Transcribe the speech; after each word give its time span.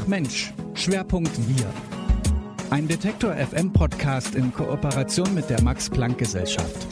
Ach 0.00 0.06
Mensch, 0.06 0.52
Schwerpunkt 0.74 1.32
Wir. 1.46 1.66
Ein 2.70 2.88
Detektor 2.88 3.34
FM 3.34 3.70
Podcast 3.70 4.34
in 4.34 4.52
Kooperation 4.52 5.34
mit 5.34 5.50
der 5.50 5.60
Max 5.62 5.90
Planck 5.90 6.16
Gesellschaft. 6.16 6.86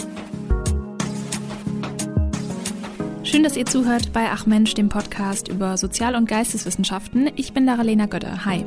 Schön, 3.23 3.45
dass 3.45 3.57
ihr 3.57 3.64
zuhört 3.64 4.12
bei 4.12 4.29
Ach 4.30 4.45
Mensch, 4.45 4.75
dem 4.75 4.91
Podcast 4.91 5.48
über 5.48 5.79
Sozial- 5.79 6.16
und 6.16 6.29
Geisteswissenschaften. 6.29 7.30
Ich 7.36 7.55
bin 7.55 7.66
Daralena 7.66 8.07
Götter. 8.07 8.45
Hi. 8.45 8.66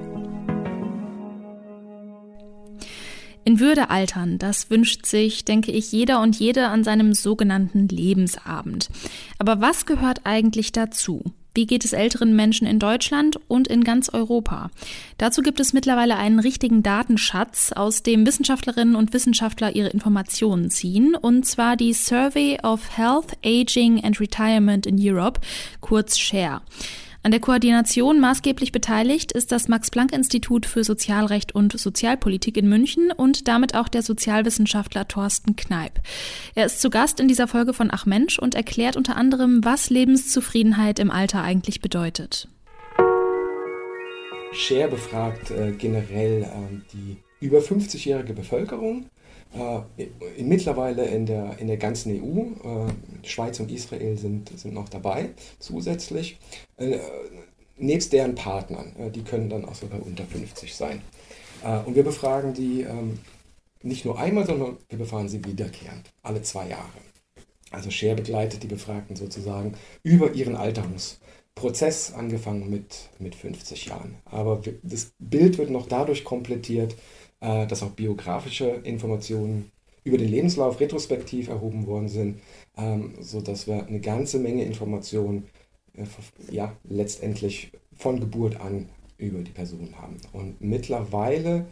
In 3.44 3.60
Würde 3.60 3.92
altern, 3.92 4.40
das 4.40 4.72
wünscht 4.72 5.06
sich, 5.06 5.46
denke 5.46 5.72
ich, 5.72 5.92
jeder 5.92 6.20
und 6.22 6.36
jede 6.40 6.68
an 6.68 6.84
seinem 6.84 7.14
sogenannten 7.14 7.88
Lebensabend. 7.88 8.90
Aber 9.38 9.62
was 9.62 9.86
gehört 9.86 10.22
eigentlich 10.24 10.72
dazu? 10.72 11.32
Wie 11.54 11.66
geht 11.66 11.84
es 11.84 11.92
älteren 11.92 12.34
Menschen 12.34 12.66
in 12.66 12.80
Deutschland 12.80 13.38
und 13.50 13.68
in 13.68 13.84
ganz 13.84 14.08
Europa? 14.08 14.72
Dazu 15.18 15.42
gibt 15.42 15.60
es 15.60 15.74
mittlerweile 15.74 16.16
einen 16.16 16.40
richtigen 16.40 16.82
Datenschatz, 16.82 17.74
aus 17.74 18.04
dem 18.04 18.26
Wissenschaftlerinnen 18.26 18.96
und 18.96 19.12
Wissenschaftler 19.12 19.76
ihre 19.76 19.90
Informationen 19.90 20.70
ziehen, 20.70 21.14
und 21.14 21.46
zwar 21.46 21.76
die 21.76 21.94
Survey 21.94 22.58
of 22.64 22.98
Health, 22.98 23.38
Aging 23.44 24.02
and 24.02 24.20
Retirement 24.22 24.86
in 24.86 24.96
Europe, 24.98 25.42
kurz 25.82 26.18
SHARE. 26.18 26.62
An 27.24 27.30
der 27.30 27.40
Koordination 27.40 28.20
maßgeblich 28.20 28.72
beteiligt 28.72 29.32
ist 29.32 29.52
das 29.52 29.68
Max-Planck-Institut 29.68 30.66
für 30.66 30.84
Sozialrecht 30.84 31.54
und 31.54 31.78
Sozialpolitik 31.80 32.58
in 32.58 32.68
München 32.68 33.12
und 33.12 33.48
damit 33.48 33.76
auch 33.76 33.90
der 33.90 34.02
Sozialwissenschaftler 34.02 35.08
Thorsten 35.08 35.56
Kneip. 35.56 36.00
Er 36.56 36.66
ist 36.66 36.82
zu 36.82 36.90
Gast 36.90 37.20
in 37.20 37.28
dieser 37.28 37.48
Folge 37.48 37.74
von 37.74 37.90
Ach 37.92 38.08
Mensch 38.08 38.40
und 38.40 38.56
erklärt 38.56 38.98
unter 38.98 39.18
anderem, 39.18 39.64
was 39.64 39.92
Lebenszufriedenheit 39.92 40.98
im 40.98 41.12
Alter 41.12 41.44
eigentlich 41.44 41.80
bedeutet. 41.80 42.48
Share 44.54 44.90
befragt 44.90 45.52
äh, 45.52 45.74
generell 45.74 46.42
äh, 46.42 46.48
die 46.92 47.18
über 47.40 47.60
50-jährige 47.60 48.34
Bevölkerung 48.34 49.06
in, 49.58 50.48
mittlerweile 50.48 51.06
in 51.06 51.26
der, 51.26 51.58
in 51.60 51.68
der 51.68 51.78
ganzen 51.78 52.12
EU, 52.12 52.40
äh, 52.64 53.28
Schweiz 53.28 53.60
und 53.60 53.72
Israel 53.72 54.18
sind, 54.18 54.58
sind 54.58 54.74
noch 54.74 54.88
dabei 54.88 55.32
zusätzlich, 55.60 56.38
äh, 56.78 57.00
nebst 57.78 58.14
deren 58.14 58.36
Partnern, 58.36 58.96
äh, 58.98 59.12
die 59.12 59.24
können 59.24 59.50
dann 59.50 59.66
auch 59.66 59.76
sogar 59.76 60.06
unter 60.06 60.24
50 60.24 60.74
sein. 60.74 61.02
Äh, 61.64 61.80
und 61.80 61.96
wir 61.96 62.04
befragen 62.04 62.54
die 62.54 62.82
ähm, 62.82 63.20
nicht 63.84 64.06
nur 64.06 64.20
einmal, 64.20 64.46
sondern 64.46 64.78
wir 64.90 64.98
befragen 64.98 65.30
sie 65.30 65.44
wiederkehrend, 65.44 66.12
alle 66.22 66.42
zwei 66.42 66.70
Jahre. 66.70 66.88
Also 67.72 67.90
Share 67.90 68.16
begleitet 68.16 68.64
die 68.64 68.68
Befragten 68.68 69.16
sozusagen 69.16 69.76
über 70.04 70.34
ihren 70.34 70.56
Alterungsprozess, 70.56 72.14
angefangen 72.14 72.70
mit, 72.70 73.10
mit 73.18 73.34
50 73.34 73.86
Jahren. 73.86 74.18
Aber 74.26 74.62
das 74.84 75.14
Bild 75.20 75.58
wird 75.58 75.70
noch 75.70 75.88
dadurch 75.88 76.24
komplettiert, 76.24 76.96
äh, 77.42 77.68
dass 77.68 77.84
auch 77.84 77.92
biografische 77.92 78.68
Informationen 78.84 79.72
über 80.04 80.18
den 80.18 80.30
Lebenslauf 80.30 80.80
retrospektiv 80.80 81.50
erhoben 81.50 81.86
worden 81.86 82.10
sind, 82.10 82.40
ähm, 82.78 83.14
sodass 83.20 83.68
wir 83.68 83.86
eine 83.86 84.00
ganze 84.00 84.40
Menge 84.40 84.64
Informationen 84.64 85.48
äh, 85.96 86.06
ja, 86.50 86.76
letztendlich 86.84 87.72
von 87.96 88.20
Geburt 88.20 88.60
an 88.60 88.90
über 89.18 89.40
die 89.40 89.52
Person 89.52 89.94
haben. 90.02 90.18
Und 90.34 90.60
mittlerweile 90.62 91.66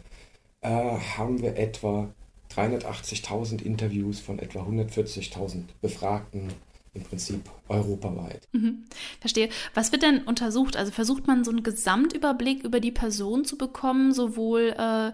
äh, 0.60 0.68
haben 0.68 1.42
wir 1.42 1.56
etwa 1.56 2.08
380.000 2.54 3.62
Interviews 3.62 4.20
von 4.20 4.38
etwa 4.38 4.62
140.000 4.62 5.62
Befragten 5.80 6.48
im 6.92 7.02
Prinzip 7.02 7.48
europaweit. 7.68 8.48
Mhm. 8.52 8.84
Verstehe. 9.20 9.48
Was 9.74 9.92
wird 9.92 10.02
denn 10.02 10.22
untersucht? 10.24 10.76
Also 10.76 10.90
versucht 10.90 11.26
man 11.26 11.44
so 11.44 11.50
einen 11.52 11.62
Gesamtüberblick 11.62 12.64
über 12.64 12.80
die 12.80 12.90
Person 12.90 13.44
zu 13.44 13.56
bekommen, 13.56 14.12
sowohl 14.12 14.74
äh, 14.76 15.12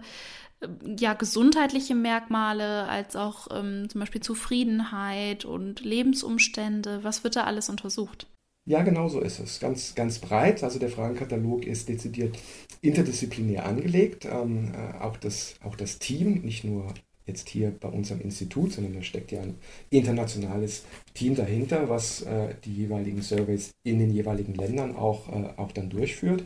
ja, 0.97 1.13
gesundheitliche 1.13 1.95
Merkmale 1.95 2.87
als 2.87 3.15
auch 3.15 3.47
ähm, 3.51 3.89
zum 3.89 3.99
Beispiel 3.99 4.21
Zufriedenheit 4.21 5.45
und 5.45 5.81
Lebensumstände? 5.81 7.03
Was 7.03 7.23
wird 7.23 7.35
da 7.35 7.43
alles 7.43 7.69
untersucht? 7.69 8.27
Ja, 8.65 8.81
genau 8.81 9.07
so 9.07 9.21
ist 9.21 9.39
es. 9.39 9.59
Ganz, 9.59 9.95
ganz 9.95 10.19
breit. 10.19 10.61
Also 10.63 10.77
der 10.77 10.89
Fragenkatalog 10.89 11.65
ist 11.65 11.87
dezidiert 11.87 12.37
interdisziplinär 12.81 13.65
angelegt. 13.65 14.25
Ähm, 14.25 14.73
äh, 14.73 14.97
auch, 14.97 15.15
das, 15.15 15.55
auch 15.63 15.75
das 15.75 15.99
Team, 15.99 16.41
nicht 16.41 16.65
nur 16.65 16.93
jetzt 17.25 17.49
hier 17.49 17.71
bei 17.71 17.89
uns 17.89 18.11
am 18.11 18.21
Institut, 18.21 18.73
sondern 18.73 18.95
da 18.95 19.01
steckt 19.03 19.31
ja 19.31 19.41
ein 19.41 19.55
internationales 19.89 20.83
Team 21.13 21.35
dahinter, 21.35 21.89
was 21.89 22.21
äh, 22.21 22.55
die 22.65 22.73
jeweiligen 22.73 23.21
Surveys 23.21 23.71
in 23.83 23.99
den 23.99 24.11
jeweiligen 24.11 24.55
Ländern 24.55 24.95
auch, 24.95 25.29
äh, 25.29 25.53
auch 25.57 25.71
dann 25.71 25.89
durchführt, 25.89 26.43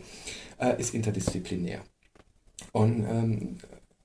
äh, 0.59 0.79
ist 0.79 0.93
interdisziplinär. 0.93 1.81
Und 2.71 3.03
ähm, 3.09 3.57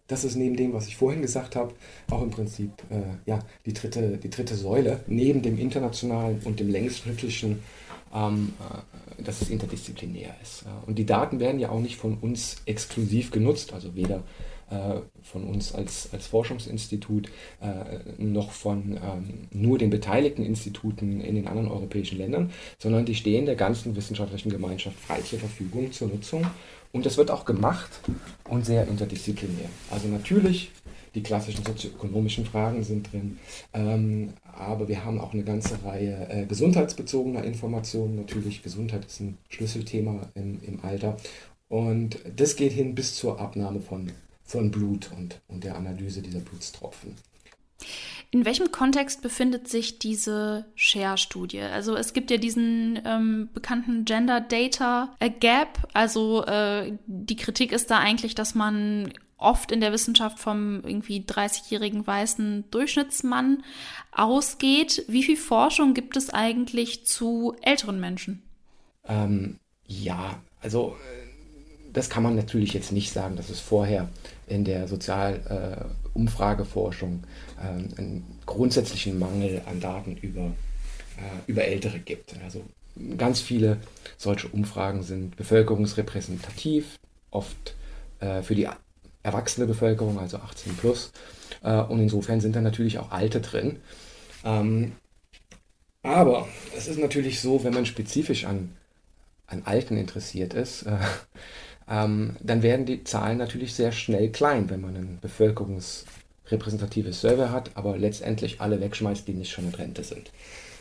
das 0.08 0.24
ist 0.24 0.36
neben 0.36 0.56
dem, 0.56 0.72
was 0.72 0.86
ich 0.86 0.96
vorhin 0.96 1.22
gesagt 1.22 1.56
habe, 1.56 1.74
auch 2.10 2.22
im 2.22 2.30
Prinzip 2.30 2.70
äh, 2.90 3.00
ja, 3.28 3.40
die, 3.64 3.72
dritte, 3.72 4.18
die 4.18 4.30
dritte 4.30 4.54
Säule, 4.54 5.00
neben 5.06 5.42
dem 5.42 5.58
internationalen 5.58 6.40
und 6.44 6.60
dem 6.60 6.68
längsschrittlichen, 6.68 7.62
ähm, 8.14 8.52
äh, 8.60 9.22
dass 9.22 9.42
es 9.42 9.48
interdisziplinär 9.48 10.34
ist. 10.42 10.64
Und 10.86 10.98
die 10.98 11.06
Daten 11.06 11.40
werden 11.40 11.60
ja 11.60 11.70
auch 11.70 11.80
nicht 11.80 11.96
von 11.96 12.18
uns 12.18 12.56
exklusiv 12.66 13.30
genutzt, 13.30 13.72
also 13.72 13.94
weder 13.94 14.22
äh, 14.70 15.00
von 15.22 15.44
uns 15.44 15.72
als, 15.74 16.08
als 16.12 16.26
Forschungsinstitut 16.26 17.28
äh, 17.60 18.22
noch 18.22 18.50
von 18.50 18.98
ähm, 19.02 19.48
nur 19.52 19.78
den 19.78 19.90
beteiligten 19.90 20.44
Instituten 20.44 21.20
in 21.20 21.36
den 21.36 21.46
anderen 21.46 21.68
europäischen 21.68 22.18
Ländern, 22.18 22.50
sondern 22.78 23.04
die 23.04 23.14
stehen 23.14 23.46
der 23.46 23.54
ganzen 23.54 23.94
wissenschaftlichen 23.94 24.50
Gemeinschaft 24.50 24.98
frei 24.98 25.20
zur 25.20 25.38
Verfügung 25.38 25.92
zur 25.92 26.08
Nutzung 26.08 26.46
und 26.96 27.04
das 27.04 27.18
wird 27.18 27.30
auch 27.30 27.44
gemacht 27.44 28.00
und 28.48 28.64
sehr 28.64 28.88
interdisziplinär. 28.88 29.68
Also 29.90 30.08
natürlich, 30.08 30.72
die 31.14 31.22
klassischen 31.22 31.62
sozioökonomischen 31.62 32.46
Fragen 32.46 32.82
sind 32.84 33.12
drin, 33.12 33.38
ähm, 33.74 34.32
aber 34.44 34.88
wir 34.88 35.04
haben 35.04 35.20
auch 35.20 35.34
eine 35.34 35.44
ganze 35.44 35.84
Reihe 35.84 36.26
äh, 36.30 36.46
gesundheitsbezogener 36.46 37.44
Informationen. 37.44 38.16
Natürlich, 38.16 38.62
Gesundheit 38.62 39.04
ist 39.04 39.20
ein 39.20 39.36
Schlüsselthema 39.50 40.28
im, 40.34 40.58
im 40.62 40.82
Alter. 40.82 41.18
Und 41.68 42.18
das 42.34 42.56
geht 42.56 42.72
hin 42.72 42.94
bis 42.94 43.14
zur 43.14 43.40
Abnahme 43.40 43.80
von, 43.80 44.10
von 44.44 44.70
Blut 44.70 45.10
und, 45.18 45.40
und 45.48 45.64
der 45.64 45.76
Analyse 45.76 46.22
dieser 46.22 46.40
Blutstropfen. 46.40 47.14
In 48.36 48.44
welchem 48.44 48.70
Kontext 48.70 49.22
befindet 49.22 49.66
sich 49.66 49.98
diese 49.98 50.66
Share-Studie? 50.74 51.62
Also 51.62 51.96
es 51.96 52.12
gibt 52.12 52.30
ja 52.30 52.36
diesen 52.36 53.00
ähm, 53.06 53.48
bekannten 53.54 54.04
Gender 54.04 54.42
Data 54.42 55.16
Gap. 55.40 55.88
Also 55.94 56.44
äh, 56.44 56.98
die 57.06 57.36
Kritik 57.36 57.72
ist 57.72 57.90
da 57.90 57.98
eigentlich, 57.98 58.34
dass 58.34 58.54
man 58.54 59.10
oft 59.38 59.72
in 59.72 59.80
der 59.80 59.90
Wissenschaft 59.90 60.38
vom 60.38 60.82
irgendwie 60.84 61.20
30-jährigen 61.20 62.06
weißen 62.06 62.70
Durchschnittsmann 62.70 63.62
ausgeht. 64.12 65.06
Wie 65.08 65.22
viel 65.22 65.38
Forschung 65.38 65.94
gibt 65.94 66.14
es 66.18 66.28
eigentlich 66.28 67.06
zu 67.06 67.56
älteren 67.62 67.98
Menschen? 68.00 68.42
Ähm, 69.06 69.60
ja, 69.86 70.42
also 70.60 70.94
äh, 71.00 71.25
das 71.96 72.08
kann 72.10 72.22
man 72.22 72.36
natürlich 72.36 72.74
jetzt 72.74 72.92
nicht 72.92 73.10
sagen, 73.10 73.36
dass 73.36 73.48
es 73.48 73.58
vorher 73.58 74.10
in 74.46 74.64
der 74.64 74.86
Sozialumfrageforschung 74.86 77.24
äh, 77.58 77.62
einen 77.98 78.38
grundsätzlichen 78.44 79.18
Mangel 79.18 79.62
an 79.64 79.80
Daten 79.80 80.18
über, 80.18 80.52
äh, 81.16 81.22
über 81.46 81.64
Ältere 81.64 81.98
gibt. 81.98 82.34
Also 82.44 82.62
ganz 83.16 83.40
viele 83.40 83.78
solche 84.18 84.48
Umfragen 84.48 85.04
sind 85.04 85.36
bevölkerungsrepräsentativ, 85.36 86.98
oft 87.30 87.74
äh, 88.20 88.42
für 88.42 88.54
die 88.54 88.68
erwachsene 89.22 89.66
Bevölkerung, 89.66 90.18
also 90.18 90.36
18 90.36 90.76
plus. 90.76 91.12
Äh, 91.62 91.80
und 91.80 92.00
insofern 92.00 92.42
sind 92.42 92.54
da 92.54 92.60
natürlich 92.60 92.98
auch 92.98 93.10
Alte 93.10 93.40
drin. 93.40 93.78
Ähm, 94.44 94.92
aber 96.02 96.46
es 96.76 96.88
ist 96.88 96.98
natürlich 96.98 97.40
so, 97.40 97.64
wenn 97.64 97.72
man 97.72 97.86
spezifisch 97.86 98.44
an, 98.44 98.76
an 99.46 99.62
Alten 99.64 99.96
interessiert 99.96 100.52
ist, 100.52 100.84
ähm, 101.88 102.36
dann 102.40 102.62
werden 102.62 102.86
die 102.86 103.04
Zahlen 103.04 103.38
natürlich 103.38 103.74
sehr 103.74 103.92
schnell 103.92 104.30
klein, 104.30 104.68
wenn 104.70 104.80
man 104.80 104.96
ein 104.96 105.18
bevölkerungsrepräsentatives 105.20 107.20
Server 107.20 107.50
hat, 107.50 107.70
aber 107.74 107.96
letztendlich 107.96 108.60
alle 108.60 108.80
wegschmeißt, 108.80 109.28
die 109.28 109.34
nicht 109.34 109.52
schon 109.52 109.68
in 109.68 109.74
Rente 109.74 110.02
sind. 110.02 110.32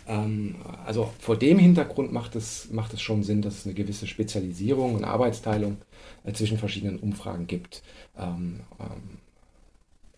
Ähm, 0.07 0.55
also 0.85 1.11
vor 1.19 1.37
dem 1.37 1.59
Hintergrund 1.59 2.11
macht 2.11 2.35
es, 2.35 2.69
macht 2.71 2.93
es 2.93 3.01
schon 3.01 3.23
Sinn, 3.23 3.41
dass 3.41 3.59
es 3.59 3.65
eine 3.65 3.75
gewisse 3.75 4.07
Spezialisierung 4.07 4.95
und 4.95 5.03
Arbeitsteilung 5.03 5.77
äh, 6.23 6.33
zwischen 6.33 6.57
verschiedenen 6.57 6.99
Umfragen 6.99 7.47
gibt. 7.47 7.83
Ähm, 8.17 8.61
ähm, 8.79 9.19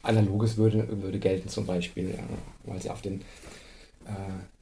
Analoges 0.03 0.57
würde, 0.57 1.01
würde 1.01 1.19
gelten 1.19 1.49
zum 1.49 1.65
Beispiel, 1.65 2.11
äh, 2.11 2.19
weil 2.63 2.81
sie 2.81 2.89
auf 2.89 3.01
den 3.01 3.21
äh, 4.05 4.56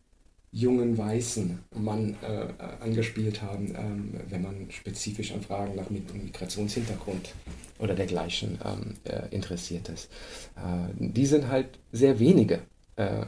jungen 0.56 0.98
weißen 0.98 1.60
Mann 1.76 2.16
äh, 2.22 2.48
angespielt 2.82 3.42
haben, 3.42 3.76
ähm, 3.76 4.14
wenn 4.30 4.42
man 4.42 4.68
spezifisch 4.70 5.34
an 5.34 5.42
Fragen 5.42 5.76
nach 5.76 5.90
Migrationshintergrund 5.90 7.34
oder 7.78 7.94
dergleichen 7.94 8.58
ähm, 8.64 8.94
äh, 9.04 9.36
interessiert 9.36 9.90
ist. 9.90 10.10
Äh, 10.56 10.94
die 10.98 11.26
sind 11.26 11.50
halt 11.50 11.68
sehr 11.92 12.20
wenige 12.20 12.62
äh, 12.96 13.26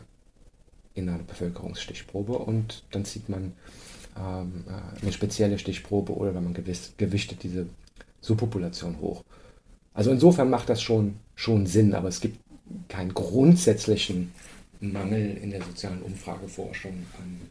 in 0.93 1.09
einer 1.09 1.23
Bevölkerungsstichprobe 1.23 2.31
und 2.31 2.85
dann 2.91 3.03
zieht 3.03 3.27
man 3.27 3.51
ähm, 4.17 4.63
äh, 4.69 5.01
eine 5.01 5.11
spezielle 5.11 5.59
Stichprobe 5.59 6.13
oder 6.13 6.33
wenn 6.33 6.45
man 6.45 6.53
gewiss, 6.53 6.93
gewichtet 6.95 7.43
diese 7.43 7.67
Subpopulation 8.21 9.01
hoch. 9.01 9.25
Also 9.93 10.11
insofern 10.11 10.49
macht 10.49 10.69
das 10.69 10.81
schon, 10.81 11.17
schon 11.35 11.65
Sinn, 11.65 11.93
aber 11.93 12.07
es 12.07 12.21
gibt 12.21 12.39
keinen 12.87 13.13
grundsätzlichen 13.13 14.31
Mangel 14.79 15.37
in 15.37 15.51
der 15.51 15.63
sozialen 15.63 16.01
Umfrageforschung 16.01 17.05
an 17.19 17.41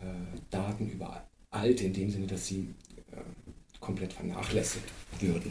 äh, 0.00 0.38
Daten 0.50 0.90
über 0.90 1.24
Alte, 1.50 1.84
in 1.84 1.92
dem 1.92 2.10
Sinne, 2.10 2.26
dass 2.26 2.46
sie 2.46 2.68
äh, 3.12 3.16
komplett 3.80 4.12
vernachlässigt 4.12 4.84
würden. 5.20 5.50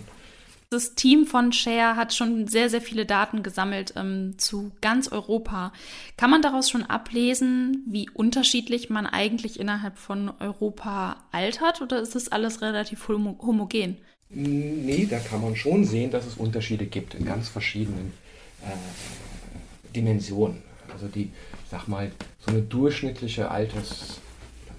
Das 0.70 0.96
Team 0.96 1.26
von 1.26 1.54
Share 1.54 1.96
hat 1.96 2.14
schon 2.14 2.48
sehr, 2.48 2.70
sehr 2.70 2.82
viele 2.82 3.06
Daten 3.06 3.44
gesammelt 3.44 3.94
ähm, 3.96 4.34
zu 4.38 4.72
ganz 4.82 5.08
Europa. 5.08 5.72
Kann 6.18 6.32
man 6.32 6.42
daraus 6.42 6.70
schon 6.70 6.84
ablesen, 6.84 7.84
wie 7.88 8.10
unterschiedlich 8.10 8.90
man 8.90 9.06
eigentlich 9.06 9.60
innerhalb 9.60 9.98
von 9.98 10.32
Europa 10.40 11.24
altert 11.32 11.82
oder 11.82 12.02
ist 12.02 12.16
das 12.16 12.30
alles 12.30 12.62
relativ 12.62 13.08
homo 13.08 13.38
homogen? 13.42 13.98
Nee, 14.30 15.08
da 15.10 15.20
kann 15.20 15.42
man 15.42 15.56
schon 15.56 15.86
sehen, 15.86 16.12
dass 16.12 16.26
es 16.26 16.36
Unterschiede 16.36 16.88
gibt 16.88 17.14
in 17.14 17.26
ganz 17.26 17.48
verschiedenen 17.48 18.12
äh, 18.64 19.94
Dimensionen. 19.96 20.62
Also 20.96 21.08
die, 21.08 21.30
sag 21.70 21.88
mal, 21.90 22.10
so 22.40 22.52
eine 22.52 22.62
durchschnittliche 22.62 23.52
Alters, 23.52 24.22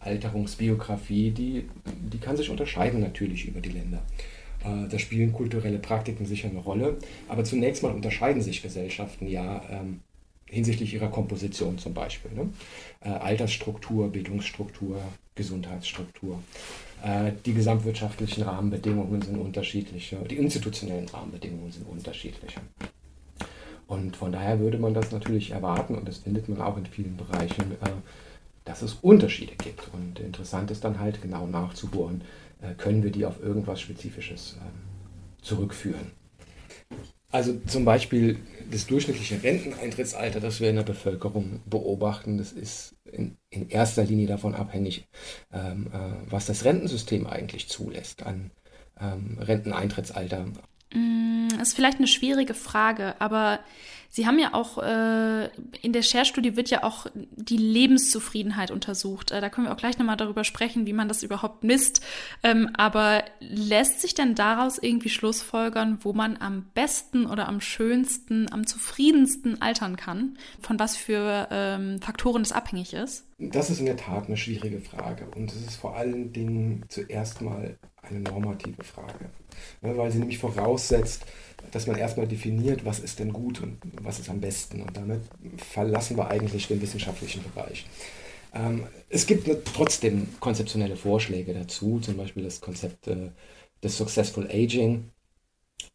Alterungsbiografie, 0.01 1.31
die, 1.31 1.69
die 1.85 2.19
kann 2.19 2.37
sich 2.37 2.49
unterscheiden 2.49 3.01
natürlich 3.01 3.47
über 3.47 3.61
die 3.61 3.71
Länder. 3.71 4.03
Äh, 4.65 4.89
da 4.89 4.99
spielen 4.99 5.33
kulturelle 5.33 5.79
Praktiken 5.79 6.25
sicher 6.25 6.49
eine 6.49 6.61
Rolle. 6.61 6.97
Aber 7.29 7.45
zunächst 7.45 7.83
mal 7.83 7.93
unterscheiden 7.93 8.41
sich 8.41 8.63
Gesellschaften 8.63 9.29
ja 9.29 9.63
ähm, 9.71 10.01
hinsichtlich 10.47 10.95
ihrer 10.95 11.09
Komposition 11.09 11.77
zum 11.77 11.93
Beispiel. 11.93 12.33
Ne? 12.33 12.49
Äh, 13.01 13.11
Altersstruktur, 13.11 14.11
Bildungsstruktur, 14.11 14.99
Gesundheitsstruktur. 15.35 16.43
Äh, 17.05 17.33
die 17.45 17.53
gesamtwirtschaftlichen 17.53 18.45
Rahmenbedingungen 18.45 19.21
sind 19.21 19.37
unterschiedlicher, 19.37 20.19
die 20.19 20.37
institutionellen 20.37 21.09
Rahmenbedingungen 21.09 21.71
sind 21.71 21.87
unterschiedlicher. 21.87 22.62
Und 23.87 24.17
von 24.17 24.33
daher 24.33 24.59
würde 24.59 24.79
man 24.79 24.94
das 24.94 25.12
natürlich 25.12 25.53
erwarten, 25.53 25.94
und 25.94 26.09
das 26.09 26.19
findet 26.19 26.49
man 26.49 26.61
auch 26.61 26.77
in 26.77 26.87
vielen 26.87 27.17
Bereichen, 27.17 27.73
äh, 27.73 27.91
dass 28.65 28.83
es 28.83 28.94
Unterschiede 28.94 29.55
gibt. 29.56 29.91
Und 29.93 30.19
interessant 30.19 30.71
ist 30.71 30.85
dann 30.85 30.99
halt 30.99 31.23
genau 31.23 31.47
nachzubohren, 31.47 32.23
äh, 32.61 32.75
können 32.75 33.03
wir 33.03 33.11
die 33.12 33.25
auf 33.25 33.43
irgendwas 33.43 33.81
Spezifisches 33.81 34.56
ähm, 34.61 34.73
zurückführen. 35.41 36.11
Also 37.31 37.59
zum 37.67 37.85
Beispiel 37.85 38.38
das 38.71 38.87
durchschnittliche 38.87 39.43
Renteneintrittsalter, 39.43 40.41
das 40.41 40.61
wir 40.61 40.71
in 40.71 40.77
der 40.77 40.85
Bevölkerung 40.85 41.61
beobachten, 41.67 42.38
das 42.38 42.53
ist 42.53 42.97
in, 43.05 43.37
in 43.50 43.69
erster 43.69 44.05
Linie 44.05 44.27
davon 44.27 44.55
abhängig, 44.55 45.06
ähm, 45.53 45.88
äh, 45.93 46.31
was 46.31 46.47
das 46.47 46.65
Rentensystem 46.65 47.27
eigentlich 47.27 47.69
zulässt 47.69 48.23
an 48.23 48.53
ähm, 49.00 49.38
Renteneintrittsalter. 49.41 50.47
Mm, 50.94 51.25
ist 51.61 51.75
vielleicht 51.75 51.99
eine 51.99 52.06
schwierige 52.06 52.55
Frage, 52.55 53.14
aber 53.20 53.61
Sie 54.17 54.26
haben 54.26 54.38
ja 54.38 54.55
auch, 54.55 54.82
äh, 54.82 55.49
in 55.82 55.93
der 55.93 56.00
Share-Studie 56.00 56.56
wird 56.56 56.70
ja 56.70 56.85
auch 56.85 57.06
die 57.14 57.58
Lebenszufriedenheit 57.58 58.70
untersucht. 58.70 59.31
Äh, 59.31 59.43
da 59.43 59.50
können 59.50 59.67
wir 59.67 59.73
auch 59.75 59.76
gleich 59.76 59.99
nochmal 59.99 60.17
darüber 60.17 60.43
sprechen, 60.43 60.87
wie 60.87 60.94
man 60.94 61.06
das 61.06 61.23
überhaupt 61.23 61.64
misst. 61.64 62.03
Ähm, 62.43 62.70
aber 62.79 63.25
lässt 63.41 64.00
sich 64.00 64.14
denn 64.14 64.35
daraus 64.35 64.79
irgendwie 64.79 65.11
Schlussfolgern, 65.11 65.99
wo 66.00 66.14
man 66.14 66.38
am 66.38 66.64
besten 66.73 67.26
oder 67.26 67.47
am 67.47 67.61
schönsten, 67.61 68.50
am 68.50 68.67
zufriedensten 68.67 69.61
altern 69.61 69.97
kann? 69.97 70.38
Von 70.62 70.79
was 70.79 70.97
für 70.97 71.49
ähm, 71.50 72.00
Faktoren 72.00 72.43
das 72.43 72.52
abhängig 72.52 72.94
ist? 72.94 73.26
Das 73.38 73.69
ist 73.69 73.81
in 73.81 73.87
der 73.87 73.99
Tat 73.99 74.29
eine 74.29 74.38
schwierige 74.38 74.81
Frage. 74.81 75.29
Und 75.37 75.52
es 75.52 75.61
ist 75.61 75.76
vor 75.76 75.94
allen 75.94 76.32
Dingen 76.32 76.87
zuerst 76.88 77.43
mal 77.43 77.79
eine 78.08 78.20
normative 78.20 78.82
Frage. 78.82 79.31
Ne, 79.82 79.97
weil 79.97 80.11
sie 80.11 80.19
nämlich 80.19 80.38
voraussetzt, 80.38 81.25
dass 81.73 81.87
man 81.87 81.97
erstmal 81.97 82.26
definiert, 82.26 82.85
was 82.85 82.99
ist 82.99 83.19
denn 83.19 83.32
gut 83.32 83.61
und 83.62 83.79
was 84.03 84.19
ist 84.19 84.29
am 84.29 84.41
besten. 84.41 84.82
Und 84.82 84.97
damit 84.97 85.23
verlassen 85.58 86.17
wir 86.17 86.29
eigentlich 86.29 86.69
den 86.69 86.81
wissenschaftlichen 86.81 87.43
Bereich. 87.43 87.87
Ähm, 88.55 88.87
es 89.08 89.26
gibt 89.26 89.49
trotzdem 89.75 90.29
konzeptionelle 90.41 90.97
Vorschläge 90.97 91.55
dazu, 91.55 92.00
zum 92.00 92.17
Beispiel 92.17 92.44
das 92.44 92.61
Konzept 92.61 93.08
äh, 93.08 93.31
des 93.82 93.97
Successful 93.97 94.49
Aging. 94.50 95.11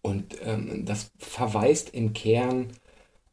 Und 0.01 0.37
ähm, 0.43 0.85
das 0.85 1.11
verweist 1.17 1.93
im 1.93 2.13
Kern 2.13 2.67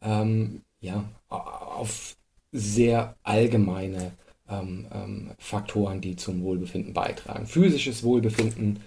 ähm, 0.02 0.62
ja, 0.80 1.04
auf 1.28 2.16
sehr 2.52 3.16
allgemeine 3.22 4.12
ähm, 4.50 4.86
ähm, 4.92 5.30
Faktoren, 5.38 6.00
die 6.00 6.16
zum 6.16 6.42
Wohlbefinden 6.42 6.92
beitragen. 6.92 7.46
Physisches 7.46 8.02
Wohlbefinden, 8.02 8.80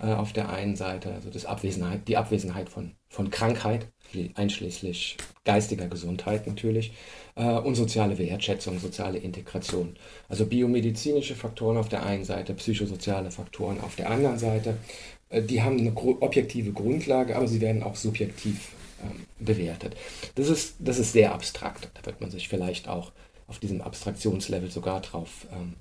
äh, 0.00 0.12
auf 0.12 0.32
der 0.32 0.50
einen 0.50 0.76
Seite, 0.76 1.12
also 1.12 1.28
das 1.30 1.44
Abwesenheit, 1.44 2.06
die 2.06 2.16
Abwesenheit 2.16 2.68
von, 2.68 2.92
von 3.08 3.30
Krankheit, 3.30 3.88
einschließlich 4.34 5.16
geistiger 5.44 5.88
Gesundheit 5.88 6.46
natürlich, 6.46 6.92
äh, 7.34 7.44
und 7.44 7.74
soziale 7.74 8.16
Wertschätzung, 8.18 8.78
soziale 8.78 9.18
Integration. 9.18 9.96
Also 10.28 10.46
biomedizinische 10.46 11.34
Faktoren 11.34 11.76
auf 11.76 11.88
der 11.88 12.04
einen 12.04 12.24
Seite, 12.24 12.54
psychosoziale 12.54 13.30
Faktoren 13.30 13.80
auf 13.80 13.96
der 13.96 14.10
anderen 14.10 14.38
Seite. 14.38 14.76
Äh, 15.30 15.42
die 15.42 15.62
haben 15.62 15.78
eine 15.78 15.96
objektive 15.96 16.72
Grundlage, 16.72 17.36
aber 17.36 17.48
sie 17.48 17.60
werden 17.60 17.82
auch 17.82 17.96
subjektiv 17.96 18.70
ähm, 19.02 19.26
bewertet. 19.38 19.96
Das 20.36 20.48
ist, 20.48 20.76
das 20.78 20.98
ist 20.98 21.12
sehr 21.12 21.34
abstrakt. 21.34 21.90
Da 21.94 22.06
wird 22.06 22.20
man 22.20 22.30
sich 22.30 22.48
vielleicht 22.48 22.88
auch 22.88 23.12
auf 23.48 23.58
diesem 23.58 23.80
Abstraktionslevel 23.80 24.70
sogar 24.70 25.00
drauf 25.00 25.46
ähm, 25.52 25.74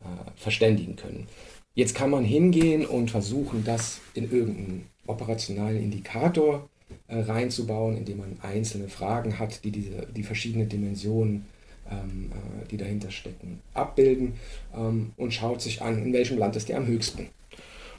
äh, 0.00 0.30
verständigen 0.36 0.96
können. 0.96 1.26
Jetzt 1.74 1.94
kann 1.94 2.10
man 2.10 2.24
hingehen 2.24 2.86
und 2.86 3.10
versuchen, 3.10 3.64
das 3.64 4.00
in 4.14 4.30
irgendeinen 4.30 4.86
operationalen 5.06 5.82
Indikator 5.82 6.68
äh, 7.08 7.20
reinzubauen, 7.20 7.96
indem 7.96 8.18
man 8.18 8.36
einzelne 8.42 8.88
Fragen 8.88 9.38
hat, 9.38 9.64
die 9.64 9.70
diese, 9.70 10.06
die 10.14 10.22
verschiedenen 10.22 10.68
Dimensionen, 10.68 11.46
ähm, 11.90 12.30
äh, 12.32 12.68
die 12.68 12.76
dahinter 12.76 13.10
stecken, 13.10 13.60
abbilden 13.74 14.34
ähm, 14.74 15.12
und 15.16 15.32
schaut 15.34 15.60
sich 15.60 15.82
an, 15.82 16.02
in 16.04 16.12
welchem 16.12 16.38
Land 16.38 16.56
ist 16.56 16.68
der 16.68 16.76
am 16.76 16.86
höchsten. 16.86 17.28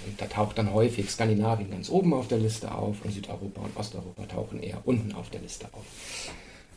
Und 0.05 0.19
da 0.19 0.25
taucht 0.25 0.57
dann 0.57 0.73
häufig 0.73 1.09
Skandinavien 1.09 1.69
ganz 1.69 1.89
oben 1.89 2.13
auf 2.13 2.27
der 2.27 2.39
Liste 2.39 2.73
auf 2.73 3.03
und 3.03 3.11
Südeuropa 3.11 3.61
und 3.61 3.77
Osteuropa 3.77 4.25
tauchen 4.25 4.63
eher 4.63 4.81
unten 4.85 5.13
auf 5.13 5.29
der 5.29 5.41
Liste 5.41 5.67
auf. 5.73 5.85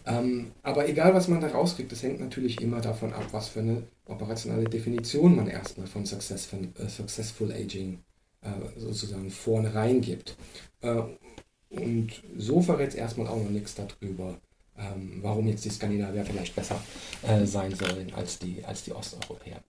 Ähm, 0.06 0.52
aber 0.62 0.88
egal, 0.88 1.14
was 1.14 1.28
man 1.28 1.40
da 1.40 1.48
rauskriegt, 1.48 1.90
das 1.90 2.02
hängt 2.02 2.20
natürlich 2.20 2.60
immer 2.60 2.80
davon 2.80 3.12
ab, 3.14 3.26
was 3.32 3.48
für 3.48 3.60
eine 3.60 3.84
operationale 4.06 4.64
Definition 4.64 5.36
man 5.36 5.46
erstmal 5.46 5.86
von 5.86 6.04
Successful, 6.04 6.68
äh, 6.78 6.88
Successful 6.88 7.50
Aging 7.52 8.00
äh, 8.42 8.78
sozusagen 8.78 9.30
vorne 9.30 9.74
reingibt. 9.74 10.36
Äh, 10.82 11.02
und 11.70 12.22
so 12.36 12.60
verrät 12.60 12.90
es 12.90 12.94
erstmal 12.94 13.26
auch 13.28 13.42
noch 13.42 13.50
nichts 13.50 13.74
darüber, 13.74 14.36
ähm, 14.76 15.18
warum 15.22 15.48
jetzt 15.48 15.64
die 15.64 15.70
Skandinavier 15.70 16.24
vielleicht 16.24 16.54
besser 16.54 16.80
äh, 17.22 17.46
sein 17.46 17.74
sollen 17.74 18.12
als 18.14 18.38
die, 18.38 18.62
als 18.64 18.84
die 18.84 18.92
Osteuropäer 18.92 19.60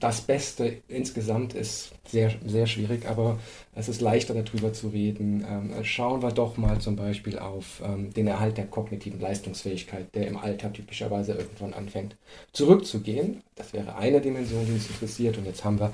das 0.00 0.20
Beste 0.20 0.82
insgesamt 0.88 1.54
ist 1.54 1.92
sehr, 2.06 2.32
sehr 2.44 2.66
schwierig, 2.66 3.06
aber 3.06 3.38
es 3.74 3.88
ist 3.88 4.00
leichter 4.00 4.34
darüber 4.34 4.72
zu 4.72 4.88
reden. 4.88 5.44
Ähm, 5.48 5.84
schauen 5.84 6.22
wir 6.22 6.32
doch 6.32 6.56
mal 6.56 6.78
zum 6.78 6.96
Beispiel 6.96 7.38
auf 7.38 7.82
ähm, 7.84 8.12
den 8.12 8.26
Erhalt 8.26 8.56
der 8.56 8.66
kognitiven 8.66 9.20
Leistungsfähigkeit, 9.20 10.14
der 10.14 10.26
im 10.26 10.36
Alter 10.36 10.72
typischerweise 10.72 11.32
irgendwann 11.32 11.74
anfängt 11.74 12.16
zurückzugehen. 12.52 13.42
Das 13.54 13.72
wäre 13.72 13.96
eine 13.96 14.20
Dimension, 14.20 14.66
die 14.66 14.72
uns 14.72 14.88
interessiert. 14.88 15.38
Und 15.38 15.46
jetzt 15.46 15.64
haben 15.64 15.80
wir 15.80 15.92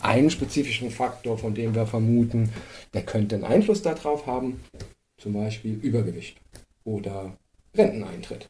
einen 0.00 0.30
spezifischen 0.30 0.90
Faktor, 0.90 1.38
von 1.38 1.54
dem 1.54 1.74
wir 1.74 1.86
vermuten, 1.86 2.50
der 2.94 3.02
könnte 3.02 3.36
einen 3.36 3.44
Einfluss 3.44 3.82
darauf 3.82 4.26
haben, 4.26 4.60
zum 5.18 5.32
Beispiel 5.32 5.74
Übergewicht 5.74 6.36
oder 6.84 7.36
Renteneintritt. 7.74 8.48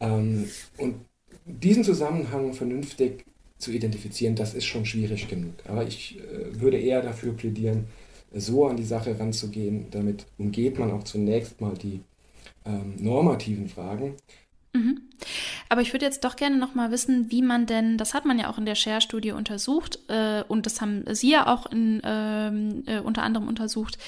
Ähm, 0.00 0.48
und 0.78 0.96
diesen 1.46 1.84
Zusammenhang 1.84 2.54
vernünftig 2.54 3.24
zu 3.64 3.72
identifizieren, 3.72 4.36
das 4.36 4.54
ist 4.54 4.66
schon 4.66 4.84
schwierig 4.84 5.28
genug. 5.28 5.54
Aber 5.66 5.86
ich 5.86 6.18
äh, 6.18 6.60
würde 6.60 6.78
eher 6.78 7.02
dafür 7.02 7.32
plädieren, 7.32 7.86
so 8.32 8.66
an 8.66 8.76
die 8.76 8.84
Sache 8.84 9.18
ranzugehen. 9.18 9.86
Damit 9.90 10.26
umgeht 10.38 10.78
man 10.78 10.90
auch 10.90 11.04
zunächst 11.04 11.60
mal 11.60 11.74
die 11.74 12.00
ähm, 12.64 12.96
normativen 12.98 13.68
Fragen. 13.68 14.16
Mhm. 14.72 15.02
Aber 15.68 15.80
ich 15.80 15.92
würde 15.92 16.04
jetzt 16.04 16.24
doch 16.24 16.36
gerne 16.36 16.56
noch 16.56 16.74
mal 16.74 16.90
wissen, 16.90 17.30
wie 17.30 17.42
man 17.42 17.66
denn, 17.66 17.96
das 17.96 18.12
hat 18.12 18.24
man 18.24 18.38
ja 18.38 18.50
auch 18.50 18.58
in 18.58 18.66
der 18.66 18.74
Share-Studie 18.74 19.30
untersucht 19.30 20.00
äh, 20.08 20.42
und 20.48 20.66
das 20.66 20.80
haben 20.80 21.04
Sie 21.14 21.30
ja 21.30 21.46
auch 21.46 21.66
in, 21.70 22.02
ähm, 22.04 22.82
äh, 22.86 22.98
unter 22.98 23.22
anderem 23.22 23.46
untersucht, 23.48 23.98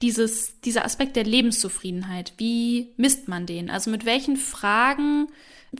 dieses, 0.00 0.60
dieser 0.62 0.84
Aspekt 0.84 1.16
der 1.16 1.24
Lebenszufriedenheit. 1.24 2.32
Wie 2.38 2.88
misst 2.96 3.28
man 3.28 3.44
den? 3.46 3.70
Also 3.70 3.90
mit 3.90 4.06
welchen 4.06 4.36
Fragen 4.36 5.28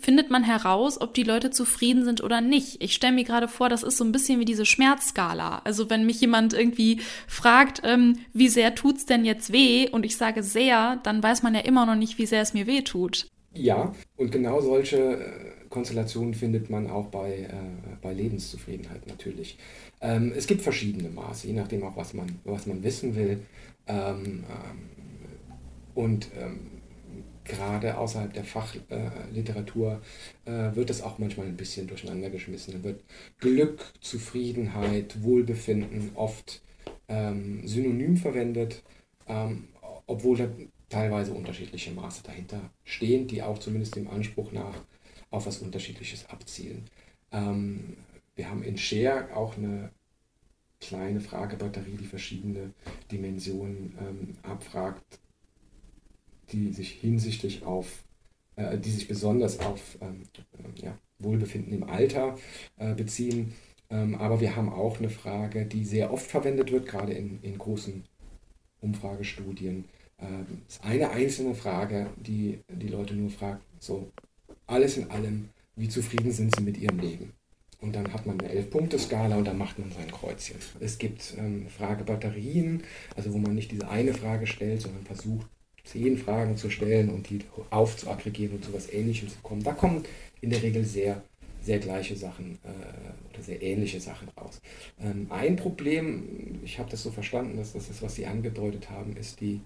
findet 0.01 0.31
man 0.31 0.45
heraus, 0.45 1.01
ob 1.01 1.15
die 1.15 1.23
Leute 1.23 1.51
zufrieden 1.51 2.05
sind 2.05 2.23
oder 2.23 2.41
nicht. 2.41 2.83
Ich 2.83 2.95
stelle 2.95 3.15
mir 3.15 3.25
gerade 3.25 3.49
vor, 3.49 3.69
das 3.69 3.83
ist 3.83 3.97
so 3.97 4.05
ein 4.05 4.13
bisschen 4.13 4.41
wie 4.41 4.45
diese 4.45 4.67
Schmerzskala. 4.67 5.63
Also 5.65 5.91
wenn 5.91 6.07
mich 6.07 6.21
jemand 6.21 6.53
irgendwie 6.55 7.01
fragt, 7.27 7.83
ähm, 7.85 8.19
wie 8.33 8.49
sehr 8.49 8.75
tut's 8.75 9.07
denn 9.07 9.25
jetzt 9.25 9.53
weh 9.53 9.89
und 9.89 10.05
ich 10.05 10.17
sage 10.17 10.43
sehr, 10.43 11.01
dann 11.03 11.23
weiß 11.23 11.43
man 11.43 11.55
ja 11.55 11.61
immer 11.61 11.87
noch 11.87 11.97
nicht, 11.97 12.19
wie 12.19 12.27
sehr 12.27 12.43
es 12.43 12.55
mir 12.55 12.67
weh 12.67 12.83
tut. 12.83 13.29
Ja, 13.55 13.95
und 14.17 14.33
genau 14.33 14.61
solche 14.61 14.97
äh, 14.97 15.69
Konstellationen 15.69 16.35
findet 16.35 16.71
man 16.71 16.91
auch 16.91 17.07
bei, 17.07 17.33
äh, 17.33 17.97
bei 18.03 18.13
Lebenszufriedenheit 18.13 19.07
natürlich. 19.07 19.59
Ähm, 20.01 20.33
es 20.37 20.47
gibt 20.47 20.63
verschiedene 20.63 21.09
Maße, 21.09 21.47
je 21.47 21.53
nachdem 21.53 21.85
auch, 21.85 21.97
was 21.97 22.15
man, 22.15 22.27
was 22.45 22.67
man 22.67 22.83
wissen 22.83 23.15
will. 23.15 23.41
Ähm, 23.87 24.45
ähm, 24.45 24.79
und 25.95 26.29
ähm, 26.41 26.74
gerade 27.45 27.99
außerhalb 27.99 28.33
der 28.33 28.45
Fachliteratur 28.45 30.01
äh, 30.45 30.75
wird 30.75 30.91
das 30.91 31.03
auch 31.03 31.19
manchmal 31.19 31.47
ein 31.47 31.57
bisschen 31.57 31.87
durcheinander 31.87 32.31
geschmissen. 32.31 32.73
Dann 32.73 32.85
wird 32.85 33.05
Glück, 33.39 33.93
Zufriedenheit, 34.01 35.23
Wohlbefinden 35.23 36.13
oft 36.15 36.63
ähm, 37.09 37.67
synonym 37.67 38.17
verwendet, 38.17 38.83
ähm, 39.29 39.69
obwohl 40.07 40.37
da 40.37 40.49
teilweise 40.89 41.33
unterschiedliche 41.33 41.93
Maße 41.93 42.23
dahinter 42.23 42.71
stehen, 42.85 43.27
die 43.27 43.43
auch 43.43 43.59
zumindest 43.59 43.97
dem 43.97 44.09
Anspruch 44.09 44.53
nach 44.53 44.75
auf 45.31 45.47
was 45.47 45.59
Unterschiedliches 45.59 46.29
abzielen. 46.31 46.85
Ähm, 47.33 47.97
wir 48.37 48.49
haben 48.49 48.63
in 48.63 48.79
Share 48.79 49.37
auch 49.37 49.57
eine 49.57 49.91
kleine 50.81 51.21
Fragebatterie, 51.21 51.97
die 51.97 52.07
verschiedene 52.07 52.73
Dimensionen 53.11 53.97
ähm, 54.01 54.35
abfragt, 54.43 55.19
die 56.53 56.73
sich 56.73 56.91
hinsichtlich 56.91 57.65
auf, 57.65 58.05
äh, 58.57 58.79
die 58.79 58.91
sich 58.91 59.09
besonders 59.09 59.61
auf 59.61 59.99
ähm, 60.01 60.23
äh, 60.59 60.85
ja, 60.85 60.99
Wohlbefinden 61.19 61.73
im 61.73 61.85
Alter 61.85 62.37
äh, 62.77 62.95
beziehen. 62.95 63.55
Ähm, 63.91 64.15
aber 64.15 64.41
wir 64.41 64.57
haben 64.57 64.71
auch 64.71 64.99
eine 64.99 65.11
Frage, 65.11 65.67
die 65.67 65.85
sehr 65.85 66.13
oft 66.13 66.27
verwendet 66.27 66.73
wird, 66.73 66.87
gerade 66.87 67.13
in, 67.13 67.41
in 67.43 67.59
großen 67.59 68.05
Umfragestudien. 68.81 69.85
Ähm, 70.21 70.63
ist 70.69 70.83
eine 70.85 71.11
einzelne 71.11 71.55
Frage, 71.55 72.09
die 72.17 72.61
die 72.69 72.89
Leute 72.89 73.15
nur 73.15 73.31
fragen, 73.31 73.61
so 73.79 74.11
alles 74.67 74.97
in 74.97 75.11
allem, 75.11 75.51
wie 75.77 75.89
zufrieden 75.89 76.33
sind 76.33 76.55
sie 76.55 76.63
mit 76.63 76.79
ihrem 76.79 76.99
Leben? 76.99 77.33
Und 77.81 77.95
dann 77.95 78.13
hat 78.15 78.25
man 78.25 78.41
eine 78.41 78.49
Elf-Punkte-Skala 78.49 79.37
und 79.37 79.45
dann 79.45 79.59
macht 79.59 79.79
man 79.79 79.93
sein 79.93 80.11
Kreuzchen. 80.11 80.57
Es 80.81 80.97
gibt 80.97 81.35
ähm, 81.37 81.67
Fragebatterien, 81.69 82.83
also 83.15 83.35
wo 83.35 83.39
man 83.39 83.55
nicht 83.55 83.73
diese 83.73 83.89
eine 83.89 84.15
Frage 84.15 84.47
stellt, 84.47 84.81
sondern 84.81 85.05
versucht, 85.05 85.47
zehn 85.95 86.19
Fragen 86.19 86.57
zu 86.57 86.71
stellen 86.71 87.09
und 87.09 87.31
die 87.31 87.41
aufzuaggregieren 87.71 88.57
und 88.57 88.67
etwas 88.67 88.93
Ähnlichem 88.93 89.29
zu 89.29 89.37
kommen. 89.43 89.63
Da 89.63 89.73
kommen 89.73 90.05
in 90.41 90.51
der 90.51 90.61
Regel 90.61 90.85
sehr, 90.85 91.23
sehr 91.63 91.79
gleiche 91.79 92.17
Sachen 92.17 92.59
äh, 92.65 93.33
oder 93.33 93.43
sehr 93.43 93.63
ähnliche 93.63 94.01
Sachen 94.01 94.29
raus. 94.31 94.61
Ähm, 95.01 95.29
ein 95.31 95.55
Problem, 95.57 96.61
ich 96.65 96.79
habe 96.81 96.91
das 96.91 97.03
so 97.03 97.13
verstanden, 97.13 97.57
dass 97.57 97.73
das 97.73 97.89
ist, 97.89 98.03
was 98.03 98.17
Sie 98.17 98.27
angedeutet 98.27 98.91
haben, 98.91 99.17
ist, 99.17 99.41
die, 99.41 99.61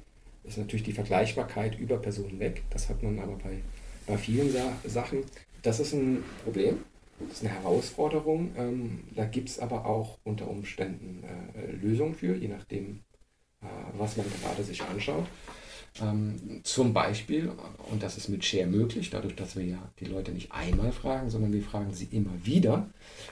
ist 0.44 0.58
natürlich 0.58 0.84
die 0.84 0.92
Vergleichbarkeit 0.92 1.78
über 1.78 1.96
Personen 1.96 2.38
weg. 2.38 2.62
Das 2.70 2.90
hat 2.90 3.02
man 3.02 3.18
aber 3.18 3.36
bei, 3.36 3.58
bei 4.06 4.18
vielen 4.18 4.52
Sa 4.52 4.72
Sachen. 4.86 5.20
Das 5.62 5.80
ist 5.80 5.94
ein 5.94 6.22
Problem. 6.44 6.78
Das 7.20 7.38
ist 7.38 7.44
eine 7.44 7.54
Herausforderung. 7.54 8.52
Ähm, 8.56 9.00
da 9.16 9.24
gibt 9.24 9.48
es 9.48 9.58
aber 9.58 9.86
auch 9.86 10.18
unter 10.24 10.48
Umständen 10.48 11.24
äh, 11.24 11.72
Lösungen 11.72 12.14
für, 12.14 12.36
je 12.36 12.48
nachdem, 12.48 13.00
äh, 13.62 13.66
was 13.96 14.16
man 14.18 14.26
gerade 14.42 14.62
sich 14.62 14.82
anschaut. 14.82 15.26
Ähm, 16.00 16.60
zum 16.64 16.92
Beispiel, 16.92 17.50
und 17.90 18.02
das 18.02 18.16
ist 18.16 18.28
mit 18.28 18.44
Share 18.44 18.66
möglich, 18.66 19.10
dadurch, 19.10 19.34
dass 19.34 19.56
wir 19.56 19.64
ja 19.64 19.78
die 20.00 20.04
Leute 20.04 20.32
nicht 20.32 20.52
einmal 20.52 20.92
fragen, 20.92 21.30
sondern 21.30 21.52
wir 21.52 21.62
fragen 21.62 21.92
sie 21.92 22.08
immer 22.12 22.32
wieder. 22.44 22.88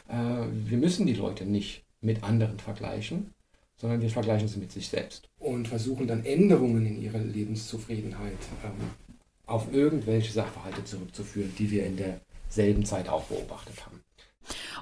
Äh, 0.08 0.46
wir 0.50 0.78
müssen 0.78 1.06
die 1.06 1.14
Leute 1.14 1.44
nicht 1.44 1.84
mit 2.00 2.22
anderen 2.22 2.58
vergleichen, 2.58 3.32
sondern 3.76 4.00
wir 4.00 4.10
vergleichen 4.10 4.48
sie 4.48 4.58
mit 4.58 4.72
sich 4.72 4.88
selbst 4.88 5.28
und 5.38 5.68
versuchen 5.68 6.06
dann 6.06 6.24
Änderungen 6.24 6.86
in 6.86 7.02
ihrer 7.02 7.18
Lebenszufriedenheit 7.18 8.38
ähm, 8.64 8.90
auf 9.46 9.72
irgendwelche 9.72 10.32
Sachverhalte 10.32 10.84
zurückzuführen, 10.84 11.52
die 11.58 11.70
wir 11.70 11.86
in 11.86 11.96
derselben 11.96 12.84
Zeit 12.84 13.08
auch 13.08 13.24
beobachtet 13.24 13.84
haben. 13.84 14.00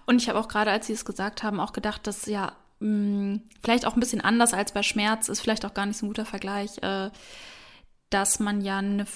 Und 0.07 0.23
ich 0.23 0.29
habe 0.29 0.39
auch 0.39 0.49
gerade, 0.49 0.71
als 0.71 0.87
Sie 0.87 0.93
es 0.93 1.05
gesagt 1.05 1.43
haben, 1.43 1.61
auch 1.61 1.73
gedacht, 1.73 2.07
dass 2.07 2.27
ja 2.27 2.53
mh, 2.81 2.89
hm, 2.89 3.43
vielleicht 3.63 3.87
auch 3.87 3.95
ein 3.95 4.01
bisschen 4.01 4.21
anders 4.21 4.55
als 4.55 4.73
bei 4.73 4.83
Schmerz 4.83 5.29
ist, 5.29 5.41
vielleicht 5.41 5.65
auch 5.65 5.75
gar 5.75 5.87
nicht 5.87 5.99
so 5.99 6.07
ein 6.07 6.09
guter 6.09 6.27
Vergleich. 6.27 6.79
Äh, 6.83 7.11
dass 8.11 8.41
man 8.41 8.61
ja 8.61 8.79
eine 8.79 9.07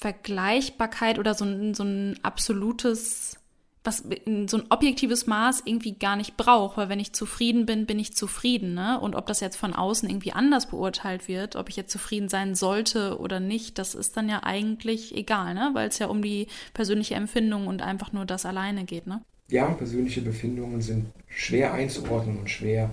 Vergleichbarkeit 0.00 1.18
oder 1.18 1.34
so 1.34 1.44
ein, 1.44 1.74
so 1.74 1.84
ein 1.84 2.18
absolutes, 2.22 3.36
was, 3.84 3.98
so 4.46 4.56
ein 4.56 4.64
objektives 4.70 5.26
Maß 5.26 5.62
irgendwie 5.66 5.92
gar 5.92 6.16
nicht 6.16 6.38
braucht, 6.38 6.78
weil 6.78 6.88
wenn 6.88 7.00
ich 7.00 7.12
zufrieden 7.12 7.66
bin, 7.66 7.84
bin 7.84 7.98
ich 7.98 8.14
zufrieden, 8.14 8.72
ne? 8.72 8.98
Und 8.98 9.14
ob 9.14 9.26
das 9.26 9.40
jetzt 9.40 9.56
von 9.56 9.74
außen 9.74 10.08
irgendwie 10.08 10.32
anders 10.32 10.70
beurteilt 10.70 11.28
wird, 11.28 11.54
ob 11.54 11.68
ich 11.68 11.76
jetzt 11.76 11.92
zufrieden 11.92 12.30
sein 12.30 12.54
sollte 12.54 13.18
oder 13.18 13.40
nicht, 13.40 13.78
das 13.78 13.94
ist 13.94 14.16
dann 14.16 14.30
ja 14.30 14.42
eigentlich 14.42 15.14
egal, 15.14 15.52
ne? 15.52 15.70
Weil 15.74 15.88
es 15.88 15.98
ja 15.98 16.06
um 16.06 16.22
die 16.22 16.46
persönliche 16.72 17.14
Empfindung 17.14 17.66
und 17.66 17.82
einfach 17.82 18.12
nur 18.12 18.24
das 18.24 18.46
alleine 18.46 18.84
geht, 18.84 19.06
ne? 19.06 19.22
Ja, 19.50 19.66
persönliche 19.68 20.22
Befindungen 20.22 20.80
sind 20.80 21.06
schwer 21.28 21.74
einzuordnen 21.74 22.38
und 22.38 22.48
schwer 22.48 22.90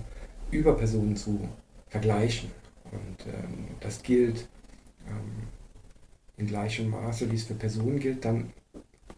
über 0.50 0.74
Personen 0.76 1.16
zu 1.16 1.48
vergleichen. 1.88 2.50
Und 2.90 3.26
ähm, 3.26 3.68
das 3.80 4.02
gilt 4.02 4.48
ähm, 5.10 5.48
in 6.36 6.46
gleichem 6.46 6.90
Maße, 6.90 7.30
wie 7.30 7.36
es 7.36 7.44
für 7.44 7.54
Personen 7.54 7.98
gilt, 7.98 8.24
dann 8.24 8.52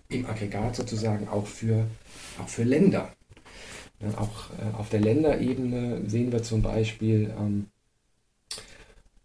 im 0.09 0.27
Aggregat 0.27 0.77
sozusagen 0.77 1.29
auch 1.29 1.47
für, 1.47 1.87
auch 2.43 2.49
für 2.49 2.65
Länder. 2.65 3.13
Ja, 4.01 4.19
auch 4.19 4.51
äh, 4.59 4.77
auf 4.77 4.89
der 4.89 5.01
Länderebene 5.01 6.09
sehen 6.09 6.33
wir 6.33 6.43
zum 6.43 6.63
Beispiel 6.63 7.33
ähm, 7.39 7.67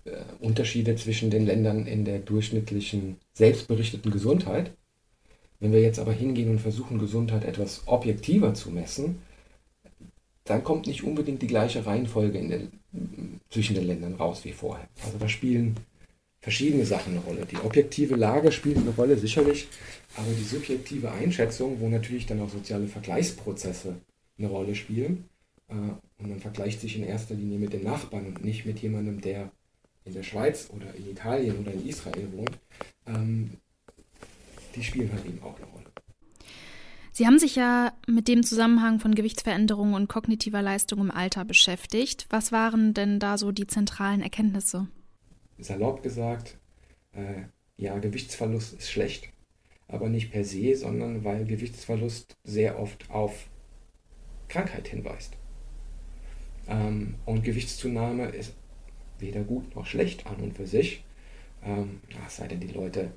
äh, 0.03 0.11
Unterschiede 0.39 0.95
zwischen 0.95 1.29
den 1.29 1.45
Ländern 1.45 1.87
in 1.87 2.05
der 2.05 2.19
durchschnittlichen 2.19 3.17
selbstberichteten 3.33 4.11
Gesundheit. 4.11 4.71
Wenn 5.59 5.71
wir 5.71 5.81
jetzt 5.81 5.99
aber 5.99 6.11
hingehen 6.11 6.49
und 6.49 6.59
versuchen, 6.59 6.99
Gesundheit 6.99 7.45
etwas 7.45 7.83
objektiver 7.87 8.53
zu 8.53 8.69
messen, 8.69 9.21
dann 10.43 10.63
kommt 10.63 10.85
nicht 10.85 11.03
unbedingt 11.03 11.41
die 11.41 11.47
gleiche 11.47 11.85
Reihenfolge 11.85 12.33
den, 12.33 12.71
zwischen 13.49 13.75
den 13.75 13.87
Ländern 13.87 14.15
raus 14.15 14.43
wie 14.43 14.51
vorher. 14.51 14.87
Also 15.03 15.17
da 15.17 15.27
spielen 15.27 15.77
verschiedene 16.45 16.85
Sachen 16.85 17.13
eine 17.13 17.21
Rolle. 17.21 17.47
Die 17.47 17.57
objektive 17.57 18.15
Lage 18.15 18.51
spielt 18.51 18.77
eine 18.77 18.91
Rolle, 18.91 19.17
sicherlich, 19.17 19.67
aber 20.15 20.27
die 20.31 20.43
subjektive 20.43 21.11
Einschätzung, 21.11 21.79
wo 21.79 21.89
natürlich 21.89 22.27
dann 22.27 22.39
auch 22.39 22.51
soziale 22.51 22.85
Vergleichsprozesse 22.85 23.95
eine 24.37 24.47
Rolle 24.47 24.75
spielen, 24.75 25.25
äh, 25.69 25.73
und 25.73 26.29
man 26.29 26.39
vergleicht 26.39 26.81
sich 26.81 26.97
in 26.97 27.03
erster 27.03 27.33
Linie 27.33 27.57
mit 27.57 27.73
den 27.73 27.83
Nachbarn 27.83 28.27
und 28.27 28.45
nicht 28.45 28.63
mit 28.63 28.77
jemandem, 28.77 29.21
der 29.21 29.51
in 30.03 30.13
der 30.13 30.21
Schweiz 30.21 30.69
oder 30.69 30.93
in 30.93 31.09
Italien 31.09 31.57
oder 31.57 31.73
in 31.73 31.87
Israel 31.87 32.27
wohnt, 32.33 32.59
ähm, 33.07 33.49
die 34.75 34.83
spielen 34.83 35.11
halt 35.11 35.25
eben 35.25 35.41
auch 35.41 35.55
eine 35.57 35.65
Rolle. 35.65 35.85
Sie 37.11 37.25
haben 37.25 37.39
sich 37.39 37.55
ja 37.55 37.91
mit 38.05 38.27
dem 38.27 38.43
Zusammenhang 38.43 38.99
von 38.99 39.15
Gewichtsveränderungen 39.15 39.95
und 39.95 40.09
kognitiver 40.09 40.61
Leistung 40.61 40.99
im 40.99 41.09
Alter 41.09 41.43
beschäftigt. 41.43 42.27
Was 42.29 42.51
waren 42.51 42.93
denn 42.93 43.19
da 43.19 43.39
so 43.39 43.51
die 43.51 43.65
zentralen 43.65 44.21
Erkenntnisse? 44.21 44.87
Salopp 45.57 46.03
gesagt, 46.03 46.57
äh, 47.13 47.43
ja, 47.77 47.97
Gewichtsverlust 47.97 48.73
ist 48.73 48.89
schlecht, 48.89 49.29
aber 49.87 50.09
nicht 50.09 50.31
per 50.31 50.43
se, 50.43 50.75
sondern 50.75 51.23
weil 51.23 51.45
Gewichtsverlust 51.45 52.37
sehr 52.43 52.79
oft 52.79 53.09
auf 53.09 53.47
Krankheit 54.47 54.87
hinweist. 54.87 55.33
Ähm, 56.67 57.15
und 57.25 57.43
Gewichtszunahme 57.43 58.27
ist 58.27 58.53
weder 59.19 59.43
gut 59.43 59.75
noch 59.75 59.85
schlecht 59.85 60.25
an 60.27 60.37
und 60.37 60.53
für 60.53 60.67
sich. 60.67 61.03
Ähm, 61.63 62.01
es 62.25 62.37
sei 62.37 62.47
denn, 62.47 62.59
die 62.59 62.67
Leute 62.67 63.11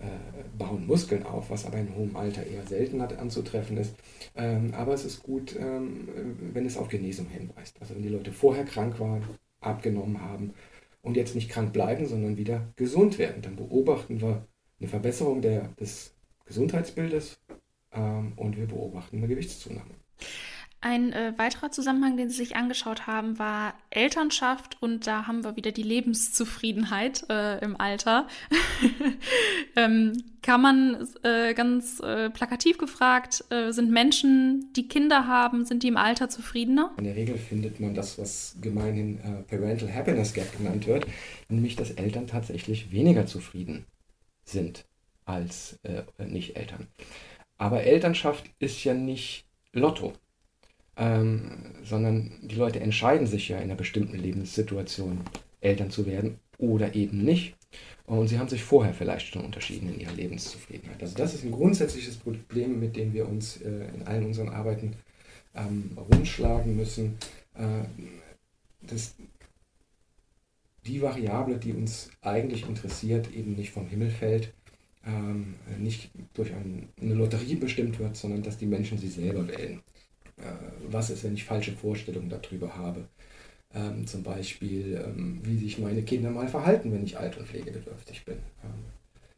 äh, 0.00 0.56
bauen 0.56 0.86
Muskeln 0.86 1.24
auf, 1.24 1.50
was 1.50 1.66
aber 1.66 1.78
in 1.78 1.94
hohem 1.94 2.16
Alter 2.16 2.46
eher 2.46 2.66
selten 2.66 3.00
anzutreffen 3.00 3.76
ist. 3.76 3.94
Ähm, 4.36 4.72
aber 4.74 4.94
es 4.94 5.04
ist 5.04 5.22
gut, 5.22 5.56
ähm, 5.58 6.08
wenn 6.52 6.66
es 6.66 6.76
auf 6.76 6.88
Genesung 6.88 7.28
hinweist. 7.28 7.76
Also 7.80 7.94
wenn 7.94 8.02
die 8.02 8.08
Leute 8.08 8.32
vorher 8.32 8.64
krank 8.64 9.00
waren, 9.00 9.24
abgenommen 9.60 10.20
haben 10.20 10.54
und 11.08 11.16
jetzt 11.16 11.34
nicht 11.34 11.48
krank 11.48 11.72
bleiben, 11.72 12.06
sondern 12.06 12.36
wieder 12.36 12.72
gesund 12.76 13.18
werden. 13.18 13.40
Dann 13.40 13.56
beobachten 13.56 14.20
wir 14.20 14.46
eine 14.78 14.88
Verbesserung 14.88 15.40
der, 15.40 15.68
des 15.80 16.14
Gesundheitsbildes 16.44 17.40
ähm, 17.92 18.34
und 18.36 18.56
wir 18.56 18.66
beobachten 18.66 19.16
eine 19.16 19.26
Gewichtszunahme. 19.26 19.94
Ein 20.80 21.12
äh, 21.12 21.32
weiterer 21.36 21.72
Zusammenhang, 21.72 22.16
den 22.16 22.30
Sie 22.30 22.36
sich 22.36 22.54
angeschaut 22.54 23.08
haben, 23.08 23.40
war 23.40 23.74
Elternschaft 23.90 24.80
und 24.80 25.08
da 25.08 25.26
haben 25.26 25.42
wir 25.42 25.56
wieder 25.56 25.72
die 25.72 25.82
Lebenszufriedenheit 25.82 27.28
äh, 27.28 27.58
im 27.64 27.80
Alter. 27.80 28.28
ähm, 29.76 30.22
kann 30.40 30.62
man 30.62 31.08
äh, 31.24 31.52
ganz 31.54 31.98
äh, 31.98 32.30
plakativ 32.30 32.78
gefragt, 32.78 33.44
äh, 33.50 33.72
sind 33.72 33.90
Menschen, 33.90 34.72
die 34.76 34.86
Kinder 34.86 35.26
haben, 35.26 35.64
sind 35.64 35.82
die 35.82 35.88
im 35.88 35.96
Alter 35.96 36.28
zufriedener? 36.28 36.92
In 36.96 37.04
der 37.04 37.16
Regel 37.16 37.38
findet 37.38 37.80
man 37.80 37.96
das, 37.96 38.16
was 38.16 38.54
gemeinhin 38.60 39.18
äh, 39.18 39.42
Parental 39.48 39.92
Happiness 39.92 40.32
Gap 40.32 40.56
genannt 40.56 40.86
wird, 40.86 41.08
nämlich 41.48 41.74
dass 41.74 41.90
Eltern 41.90 42.28
tatsächlich 42.28 42.92
weniger 42.92 43.26
zufrieden 43.26 43.84
sind 44.44 44.84
als 45.24 45.78
Nicht-Eltern. 46.16 46.86
Aber 47.58 47.82
Elternschaft 47.82 48.46
ist 48.60 48.82
ja 48.84 48.94
nicht 48.94 49.44
Lotto 49.72 50.14
ähm, 50.98 51.50
sondern 51.84 52.32
die 52.42 52.56
Leute 52.56 52.80
entscheiden 52.80 53.26
sich 53.26 53.48
ja 53.48 53.56
in 53.58 53.64
einer 53.64 53.76
bestimmten 53.76 54.18
Lebenssituation, 54.18 55.20
Eltern 55.60 55.90
zu 55.90 56.06
werden 56.06 56.38
oder 56.58 56.94
eben 56.94 57.24
nicht. 57.24 57.54
Und 58.06 58.28
sie 58.28 58.38
haben 58.38 58.48
sich 58.48 58.62
vorher 58.62 58.94
vielleicht 58.94 59.28
schon 59.28 59.44
unterschieden 59.44 59.92
in 59.92 60.00
ihrer 60.00 60.12
Lebenszufriedenheit. 60.12 61.00
Also 61.02 61.16
das 61.16 61.34
ist 61.34 61.44
ein 61.44 61.52
grundsätzliches 61.52 62.16
Problem, 62.16 62.80
mit 62.80 62.96
dem 62.96 63.12
wir 63.12 63.28
uns 63.28 63.60
äh, 63.60 63.88
in 63.94 64.06
allen 64.06 64.24
unseren 64.24 64.48
Arbeiten 64.48 64.94
ähm, 65.54 65.96
rumschlagen 66.10 66.74
müssen. 66.74 67.18
Äh, 67.54 67.84
das, 68.80 69.14
die 70.86 71.02
Variable, 71.02 71.58
die 71.58 71.74
uns 71.74 72.10
eigentlich 72.22 72.66
interessiert, 72.66 73.32
eben 73.34 73.54
nicht 73.54 73.72
vom 73.72 73.86
Himmel 73.86 74.10
fällt, 74.10 74.54
ähm, 75.06 75.54
nicht 75.78 76.10
durch 76.32 76.52
ein, 76.52 76.88
eine 77.00 77.14
Lotterie 77.14 77.56
bestimmt 77.56 77.98
wird, 77.98 78.16
sondern 78.16 78.42
dass 78.42 78.56
die 78.56 78.66
Menschen 78.66 78.98
sie 78.98 79.08
selber 79.08 79.46
wählen. 79.46 79.82
Äh, 80.38 80.90
was 80.90 81.10
ist, 81.10 81.24
wenn 81.24 81.34
ich 81.34 81.44
falsche 81.44 81.72
Vorstellungen 81.72 82.28
darüber 82.28 82.76
habe? 82.76 83.08
Ähm, 83.74 84.06
zum 84.06 84.22
Beispiel, 84.22 85.02
ähm, 85.04 85.40
wie 85.44 85.58
sich 85.58 85.78
meine 85.78 86.02
Kinder 86.02 86.30
mal 86.30 86.48
verhalten, 86.48 86.92
wenn 86.92 87.04
ich 87.04 87.18
alt 87.18 87.36
und 87.36 87.46
pflegebedürftig 87.46 88.24
bin. 88.24 88.38
Ähm, 88.64 88.84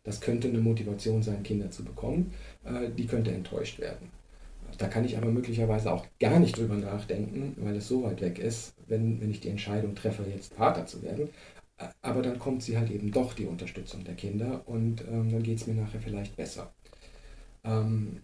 das 0.04 0.20
könnte 0.20 0.48
eine 0.48 0.58
Motivation 0.60 1.22
sein, 1.22 1.42
Kinder 1.42 1.70
zu 1.70 1.84
bekommen. 1.84 2.32
Äh, 2.64 2.90
die 2.96 3.06
könnte 3.06 3.32
enttäuscht 3.32 3.80
werden. 3.80 4.10
Da 4.78 4.88
kann 4.88 5.04
ich 5.04 5.16
aber 5.16 5.30
möglicherweise 5.30 5.92
auch 5.92 6.06
gar 6.20 6.38
nicht 6.38 6.56
drüber 6.56 6.76
nachdenken, 6.76 7.56
weil 7.58 7.76
es 7.76 7.88
so 7.88 8.04
weit 8.04 8.20
weg 8.20 8.38
ist, 8.38 8.74
wenn, 8.86 9.20
wenn 9.20 9.30
ich 9.30 9.40
die 9.40 9.48
Entscheidung 9.48 9.94
treffe, 9.94 10.24
jetzt 10.32 10.54
Vater 10.54 10.86
zu 10.86 11.02
werden. 11.02 11.28
Äh, 11.78 11.88
aber 12.02 12.22
dann 12.22 12.38
kommt 12.38 12.62
sie 12.62 12.78
halt 12.78 12.90
eben 12.90 13.10
doch 13.10 13.34
die 13.34 13.46
Unterstützung 13.46 14.04
der 14.04 14.14
Kinder 14.14 14.62
und 14.66 15.02
ähm, 15.08 15.30
dann 15.30 15.42
geht 15.42 15.58
es 15.58 15.66
mir 15.66 15.74
nachher 15.74 16.00
vielleicht 16.00 16.36
besser. 16.36 16.72
Ähm, 17.64 18.22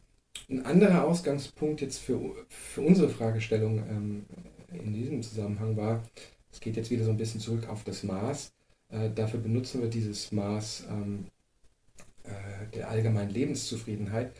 ein 0.48 0.64
anderer 0.64 1.04
Ausgangspunkt 1.04 1.80
jetzt 1.80 1.98
für, 1.98 2.20
für 2.48 2.82
unsere 2.82 3.08
Fragestellung 3.08 3.78
ähm, 3.88 4.26
in 4.72 4.92
diesem 4.92 5.22
Zusammenhang 5.22 5.76
war, 5.76 6.02
es 6.52 6.60
geht 6.60 6.76
jetzt 6.76 6.90
wieder 6.90 7.04
so 7.04 7.10
ein 7.10 7.16
bisschen 7.16 7.40
zurück 7.40 7.68
auf 7.68 7.84
das 7.84 8.02
Maß. 8.02 8.52
Äh, 8.88 9.10
dafür 9.14 9.40
benutzen 9.40 9.82
wir 9.82 9.88
dieses 9.88 10.32
Maß 10.32 10.84
ähm, 10.90 11.26
äh, 12.24 12.74
der 12.74 12.88
allgemeinen 12.90 13.30
Lebenszufriedenheit, 13.30 14.32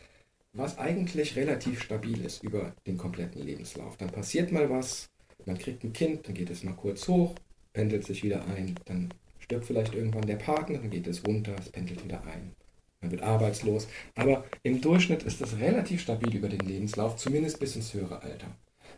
was 0.53 0.77
eigentlich 0.77 1.35
relativ 1.35 1.81
stabil 1.81 2.25
ist 2.25 2.43
über 2.43 2.73
den 2.85 2.97
kompletten 2.97 3.41
Lebenslauf. 3.41 3.97
Dann 3.97 4.09
passiert 4.09 4.51
mal 4.51 4.69
was, 4.69 5.09
man 5.45 5.57
kriegt 5.57 5.83
ein 5.83 5.93
Kind, 5.93 6.27
dann 6.27 6.33
geht 6.33 6.49
es 6.49 6.63
mal 6.63 6.73
kurz 6.73 7.07
hoch, 7.07 7.35
pendelt 7.73 8.05
sich 8.05 8.23
wieder 8.23 8.45
ein, 8.47 8.75
dann 8.85 9.13
stirbt 9.39 9.65
vielleicht 9.65 9.93
irgendwann 9.93 10.25
der 10.25 10.37
Partner, 10.37 10.79
dann 10.79 10.89
geht 10.89 11.07
es 11.07 11.25
runter, 11.25 11.55
es 11.59 11.69
pendelt 11.69 12.03
wieder 12.03 12.23
ein. 12.25 12.53
Man 13.01 13.11
wird 13.11 13.21
arbeitslos. 13.21 13.87
Aber 14.15 14.45
im 14.63 14.81
Durchschnitt 14.81 15.23
ist 15.23 15.41
das 15.41 15.57
relativ 15.57 16.01
stabil 16.01 16.35
über 16.35 16.49
den 16.49 16.61
Lebenslauf, 16.61 17.17
zumindest 17.17 17.59
bis 17.59 17.75
ins 17.75 17.93
höhere 17.93 18.21
Alter 18.21 18.47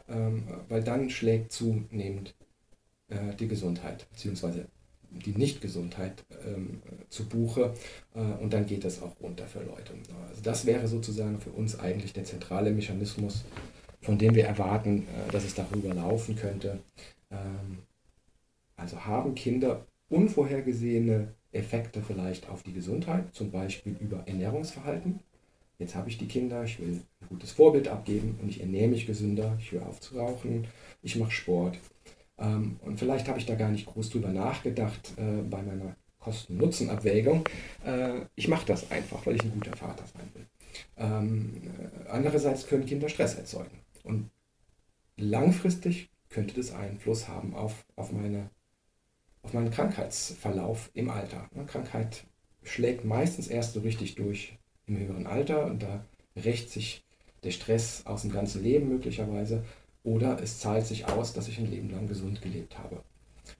ähm, 0.09 0.43
weil 0.67 0.83
dann 0.83 1.09
schlägt 1.09 1.51
zunehmend 1.51 2.35
äh, 3.09 3.35
die 3.35 3.47
Gesundheit 3.47 4.07
bzw. 4.11 4.63
die 5.11 5.31
Nichtgesundheit 5.31 6.25
ähm, 6.45 6.81
zu 7.09 7.27
Buche 7.27 7.73
äh, 8.15 8.19
und 8.19 8.53
dann 8.53 8.65
geht 8.65 8.83
das 8.83 9.01
auch 9.01 9.19
runter 9.21 9.47
für 9.47 9.63
Leute. 9.63 9.93
Also 10.29 10.41
das 10.41 10.65
wäre 10.65 10.87
sozusagen 10.87 11.39
für 11.39 11.51
uns 11.51 11.79
eigentlich 11.79 12.13
der 12.13 12.25
zentrale 12.25 12.71
Mechanismus, 12.71 13.43
von 14.01 14.17
dem 14.17 14.35
wir 14.35 14.45
erwarten, 14.45 15.07
äh, 15.07 15.31
dass 15.31 15.45
es 15.45 15.55
darüber 15.55 15.93
laufen 15.93 16.35
könnte. 16.35 16.79
Ähm, 17.31 17.79
also 18.75 19.05
haben 19.05 19.35
Kinder 19.35 19.85
unvorhergesehene 20.09 21.35
Effekte 21.51 22.01
vielleicht 22.01 22.49
auf 22.49 22.63
die 22.63 22.73
Gesundheit, 22.73 23.33
zum 23.33 23.51
Beispiel 23.51 23.95
über 23.99 24.23
Ernährungsverhalten 24.27 25.19
jetzt 25.79 25.95
habe 25.95 26.09
ich 26.09 26.17
die 26.17 26.27
Kinder, 26.27 26.63
ich 26.63 26.79
will 26.79 27.01
ein 27.21 27.29
gutes 27.29 27.51
Vorbild 27.51 27.87
abgeben 27.87 28.37
und 28.41 28.49
ich 28.49 28.59
ernähre 28.59 28.89
mich 28.89 29.07
gesünder, 29.07 29.57
ich 29.59 29.71
höre 29.71 29.87
auf 29.87 29.99
zu 29.99 30.19
rauchen, 30.19 30.67
ich 31.01 31.15
mache 31.15 31.31
Sport. 31.31 31.79
Ähm, 32.37 32.79
und 32.83 32.99
vielleicht 32.99 33.27
habe 33.27 33.39
ich 33.39 33.45
da 33.45 33.55
gar 33.55 33.69
nicht 33.69 33.87
groß 33.87 34.11
drüber 34.11 34.29
nachgedacht 34.29 35.13
äh, 35.17 35.41
bei 35.41 35.61
meiner 35.61 35.95
Kosten-Nutzen-Abwägung. 36.19 37.45
Äh, 37.85 38.21
ich 38.35 38.47
mache 38.49 38.65
das 38.65 38.91
einfach, 38.91 39.25
weil 39.25 39.35
ich 39.35 39.43
ein 39.43 39.53
guter 39.53 39.75
Vater 39.75 40.03
sein 40.05 40.29
will. 40.33 40.45
Ähm, 40.97 41.61
äh, 41.65 42.09
andererseits 42.09 42.67
können 42.67 42.85
Kinder 42.85 43.09
Stress 43.09 43.35
erzeugen. 43.35 43.79
Und 44.03 44.29
langfristig 45.17 46.09
könnte 46.29 46.55
das 46.55 46.73
Einfluss 46.73 47.27
haben 47.27 47.55
auf, 47.55 47.85
auf, 47.95 48.11
meine, 48.11 48.49
auf 49.49 49.53
meinen 49.55 49.71
Krankheitsverlauf 49.71 50.91
im 50.93 51.09
Alter. 51.09 51.49
Eine 51.55 51.65
Krankheit 51.65 52.25
schlägt 52.61 53.03
meistens 53.03 53.47
erst 53.47 53.73
so 53.73 53.79
richtig 53.79 54.13
durch 54.13 54.53
im 54.85 54.99
höheren 54.99 55.25
Alter 55.25 55.65
und 55.65 55.81
da 55.81 56.05
rächt 56.35 56.69
sich 56.69 57.03
der 57.43 57.49
Stress 57.49 58.05
aus 58.05 58.21
dem 58.21 58.31
ganzen 58.31 58.61
Leben 58.61 58.89
möglicherweise 58.89 59.63
oder 60.03 60.39
es 60.39 60.59
zahlt 60.59 60.85
sich 60.85 61.07
aus, 61.07 61.33
dass 61.33 61.47
ich 61.47 61.57
ein 61.57 61.71
Leben 61.71 61.89
lang 61.89 62.07
gesund 62.07 62.43
gelebt 62.43 62.77
habe. 62.77 63.01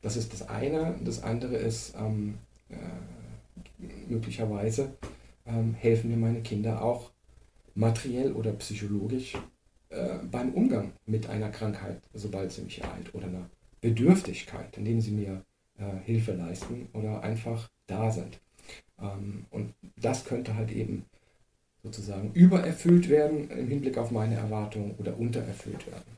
Das 0.04 0.16
ist 0.16 0.32
das 0.32 0.48
eine. 0.48 0.96
Das 1.04 1.24
andere 1.24 1.56
ist, 1.56 1.96
ähm, 1.98 2.38
äh, 2.70 2.76
möglicherweise 4.08 4.94
ähm, 5.48 5.74
helfen 5.74 6.12
mir 6.12 6.18
meine 6.18 6.42
Kinder 6.42 6.84
auch 6.84 7.10
materiell 7.74 8.34
oder 8.34 8.52
psychologisch 8.52 9.34
äh, 9.90 10.20
beim 10.30 10.54
Umgang 10.54 10.92
mit 11.08 11.28
einer 11.28 11.50
Krankheit, 11.50 12.00
sobald 12.14 12.52
sie 12.52 12.62
mich 12.62 12.80
ereilt, 12.80 13.16
oder 13.16 13.26
einer 13.26 13.50
Bedürftigkeit, 13.82 14.78
indem 14.78 15.02
sie 15.02 15.12
mir 15.12 15.44
äh, 15.80 16.06
Hilfe 16.06 16.34
leisten 16.34 16.90
oder 16.94 17.24
einfach 17.24 17.70
da 17.88 18.12
sind. 18.12 18.40
Ähm, 19.02 19.46
und 19.50 19.74
das 19.98 20.26
könnte 20.26 20.56
halt 20.56 20.72
eben 20.72 21.06
sozusagen 21.84 22.32
übererfüllt 22.34 23.10
werden 23.10 23.50
im 23.50 23.68
Hinblick 23.68 23.98
auf 23.98 24.12
meine 24.12 24.36
Erwartungen 24.36 24.96
oder 24.98 25.18
untererfüllt 25.18 25.88
werden. 25.88 26.18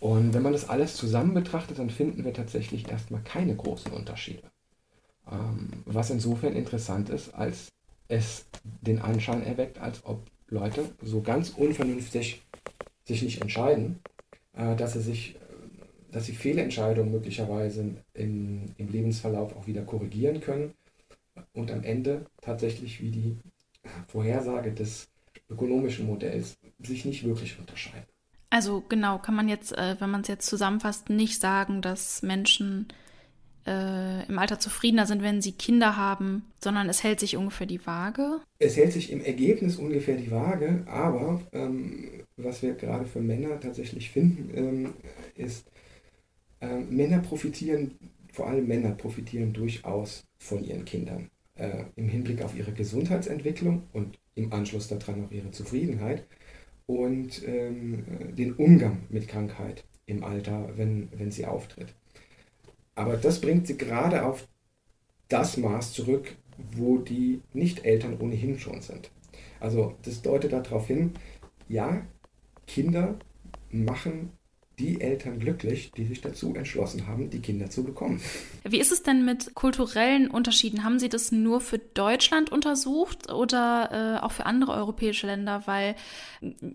Und 0.00 0.32
wenn 0.32 0.42
man 0.42 0.52
das 0.52 0.68
alles 0.68 0.96
zusammen 0.96 1.34
betrachtet, 1.34 1.78
dann 1.78 1.90
finden 1.90 2.24
wir 2.24 2.32
tatsächlich 2.32 2.88
erstmal 2.88 3.20
keine 3.22 3.54
großen 3.54 3.92
Unterschiede. 3.92 4.42
Ähm, 5.30 5.82
was 5.84 6.10
insofern 6.10 6.54
interessant 6.54 7.10
ist, 7.10 7.34
als 7.34 7.68
es 8.08 8.46
den 8.62 9.00
Anschein 9.00 9.44
erweckt, 9.44 9.78
als 9.78 10.04
ob 10.06 10.22
Leute 10.48 10.84
so 11.02 11.20
ganz 11.20 11.50
unvernünftig 11.50 12.42
sich 13.04 13.22
nicht 13.22 13.42
entscheiden, 13.42 13.98
äh, 14.54 14.76
dass 14.76 14.94
sie 14.94 15.00
sich 15.00 15.36
dass 16.10 16.26
sie 16.26 16.32
Fehlentscheidungen 16.32 17.12
möglicherweise 17.12 17.94
in, 18.14 18.74
im 18.76 18.88
Lebensverlauf 18.88 19.56
auch 19.56 19.66
wieder 19.66 19.82
korrigieren 19.82 20.40
können 20.40 20.74
und 21.52 21.70
am 21.70 21.82
Ende 21.82 22.26
tatsächlich 22.40 23.02
wie 23.02 23.10
die 23.10 23.36
Vorhersage 24.08 24.72
des 24.72 25.08
ökonomischen 25.50 26.06
Modells 26.06 26.58
sich 26.82 27.04
nicht 27.04 27.24
wirklich 27.24 27.58
unterscheiden. 27.58 28.06
Also 28.50 28.82
genau, 28.88 29.18
kann 29.18 29.34
man 29.34 29.48
jetzt, 29.48 29.76
äh, 29.76 29.96
wenn 29.98 30.10
man 30.10 30.22
es 30.22 30.28
jetzt 30.28 30.46
zusammenfasst, 30.46 31.10
nicht 31.10 31.40
sagen, 31.40 31.82
dass 31.82 32.22
Menschen 32.22 32.88
äh, 33.66 34.26
im 34.26 34.38
Alter 34.38 34.58
zufriedener 34.58 35.06
sind, 35.06 35.22
wenn 35.22 35.42
sie 35.42 35.52
Kinder 35.52 35.96
haben, 35.96 36.44
sondern 36.62 36.88
es 36.88 37.04
hält 37.04 37.20
sich 37.20 37.36
ungefähr 37.36 37.66
die 37.66 37.84
Waage. 37.86 38.40
Es 38.58 38.76
hält 38.76 38.92
sich 38.92 39.12
im 39.12 39.22
Ergebnis 39.22 39.76
ungefähr 39.76 40.16
die 40.16 40.30
Waage, 40.30 40.84
aber 40.86 41.42
ähm, 41.52 42.24
was 42.38 42.62
wir 42.62 42.72
gerade 42.74 43.04
für 43.04 43.20
Männer 43.20 43.60
tatsächlich 43.60 44.10
finden, 44.10 44.50
ähm, 44.56 44.94
ist, 45.34 45.66
äh, 46.60 46.78
Männer 46.78 47.18
profitieren, 47.18 47.92
vor 48.32 48.48
allem 48.48 48.66
Männer 48.66 48.92
profitieren 48.92 49.52
durchaus 49.52 50.24
von 50.38 50.64
ihren 50.64 50.84
Kindern 50.84 51.30
äh, 51.54 51.84
im 51.96 52.08
Hinblick 52.08 52.42
auf 52.42 52.56
ihre 52.56 52.72
Gesundheitsentwicklung 52.72 53.82
und 53.92 54.18
im 54.34 54.52
Anschluss 54.52 54.88
daran 54.88 55.24
auch 55.24 55.30
ihre 55.30 55.50
Zufriedenheit 55.50 56.26
und 56.86 57.46
ähm, 57.46 58.04
den 58.36 58.54
Umgang 58.54 59.02
mit 59.10 59.28
Krankheit 59.28 59.84
im 60.06 60.24
Alter, 60.24 60.70
wenn, 60.76 61.08
wenn 61.12 61.30
sie 61.30 61.46
auftritt. 61.46 61.94
Aber 62.94 63.16
das 63.16 63.40
bringt 63.40 63.66
sie 63.66 63.76
gerade 63.76 64.24
auf 64.24 64.48
das 65.28 65.56
Maß 65.56 65.92
zurück, 65.92 66.36
wo 66.72 66.98
die 66.98 67.42
Nicht-Eltern 67.52 68.18
ohnehin 68.20 68.58
schon 68.58 68.80
sind. 68.80 69.10
Also 69.60 69.94
das 70.02 70.22
deutet 70.22 70.52
darauf 70.52 70.86
hin, 70.86 71.12
ja, 71.68 72.06
Kinder 72.66 73.18
machen 73.70 74.32
die 74.78 75.00
Eltern 75.00 75.38
glücklich, 75.38 75.90
die 75.96 76.04
sich 76.04 76.20
dazu 76.20 76.54
entschlossen 76.54 77.06
haben, 77.06 77.30
die 77.30 77.40
Kinder 77.40 77.70
zu 77.70 77.84
bekommen. 77.84 78.20
Wie 78.64 78.78
ist 78.78 78.92
es 78.92 79.02
denn 79.02 79.24
mit 79.24 79.54
kulturellen 79.54 80.30
Unterschieden? 80.30 80.84
Haben 80.84 80.98
Sie 80.98 81.08
das 81.08 81.32
nur 81.32 81.60
für 81.60 81.78
Deutschland 81.78 82.50
untersucht 82.52 83.32
oder 83.32 84.18
äh, 84.20 84.24
auch 84.24 84.32
für 84.32 84.46
andere 84.46 84.72
europäische 84.72 85.26
Länder? 85.26 85.62
Weil 85.66 85.96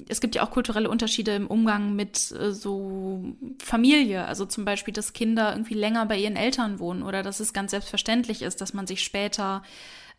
es 0.07 0.21
gibt 0.21 0.35
ja 0.35 0.43
auch 0.43 0.51
kulturelle 0.51 0.89
Unterschiede 0.89 1.35
im 1.35 1.47
Umgang 1.47 1.95
mit 1.95 2.31
äh, 2.31 2.51
so 2.51 3.35
Familie. 3.59 4.25
Also 4.25 4.45
zum 4.45 4.65
Beispiel, 4.65 4.93
dass 4.93 5.13
Kinder 5.13 5.53
irgendwie 5.53 5.75
länger 5.75 6.05
bei 6.05 6.17
ihren 6.17 6.35
Eltern 6.35 6.79
wohnen 6.79 7.03
oder 7.03 7.23
dass 7.23 7.39
es 7.39 7.53
ganz 7.53 7.71
selbstverständlich 7.71 8.41
ist, 8.41 8.61
dass 8.61 8.73
man 8.73 8.87
sich 8.87 9.03
später 9.03 9.63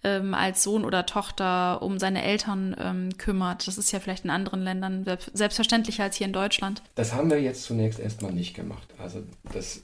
ähm, 0.05 0.35
als 0.35 0.63
Sohn 0.63 0.85
oder 0.85 1.07
Tochter 1.07 1.83
um 1.83 1.99
seine 1.99 2.23
Eltern 2.23 2.77
ähm, 2.79 3.19
kümmert. 3.19 3.67
Das 3.67 3.79
ist 3.79 3.91
ja 3.93 4.01
vielleicht 4.01 4.25
in 4.25 4.31
anderen 4.31 4.63
Ländern 4.63 5.05
selbstverständlicher 5.33 6.05
als 6.05 6.17
hier 6.17 6.27
in 6.27 6.33
Deutschland. 6.33 6.83
Das 6.95 7.13
haben 7.13 7.31
wir 7.31 7.41
jetzt 7.41 7.65
zunächst 7.65 7.99
erstmal 7.99 8.33
nicht 8.33 8.55
gemacht. 8.55 8.89
Also 8.99 9.23
das 9.53 9.83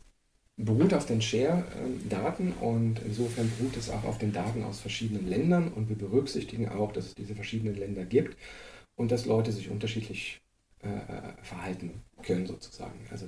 beruht 0.57 0.93
auf 0.93 1.07
den 1.07 1.23
Share-Daten 1.23 2.53
und 2.61 3.01
insofern 3.05 3.51
beruht 3.59 3.77
es 3.77 3.89
auch 3.89 4.05
auf 4.05 4.19
den 4.19 4.33
Daten 4.33 4.63
aus 4.63 4.81
verschiedenen 4.81 5.29
Ländern 5.29 5.69
und 5.69 5.89
wir 5.89 5.97
berücksichtigen 5.97 6.69
auch, 6.69 6.93
dass 6.93 7.07
es 7.07 7.15
diese 7.15 7.35
verschiedenen 7.35 7.77
Länder 7.77 8.05
gibt 8.05 8.37
und 8.95 9.11
dass 9.11 9.25
Leute 9.25 9.53
sich 9.53 9.71
unterschiedlich 9.71 10.43
äh, 10.83 10.89
verhalten 11.43 12.03
können 12.23 12.47
sozusagen. 12.47 12.99
Also 13.11 13.27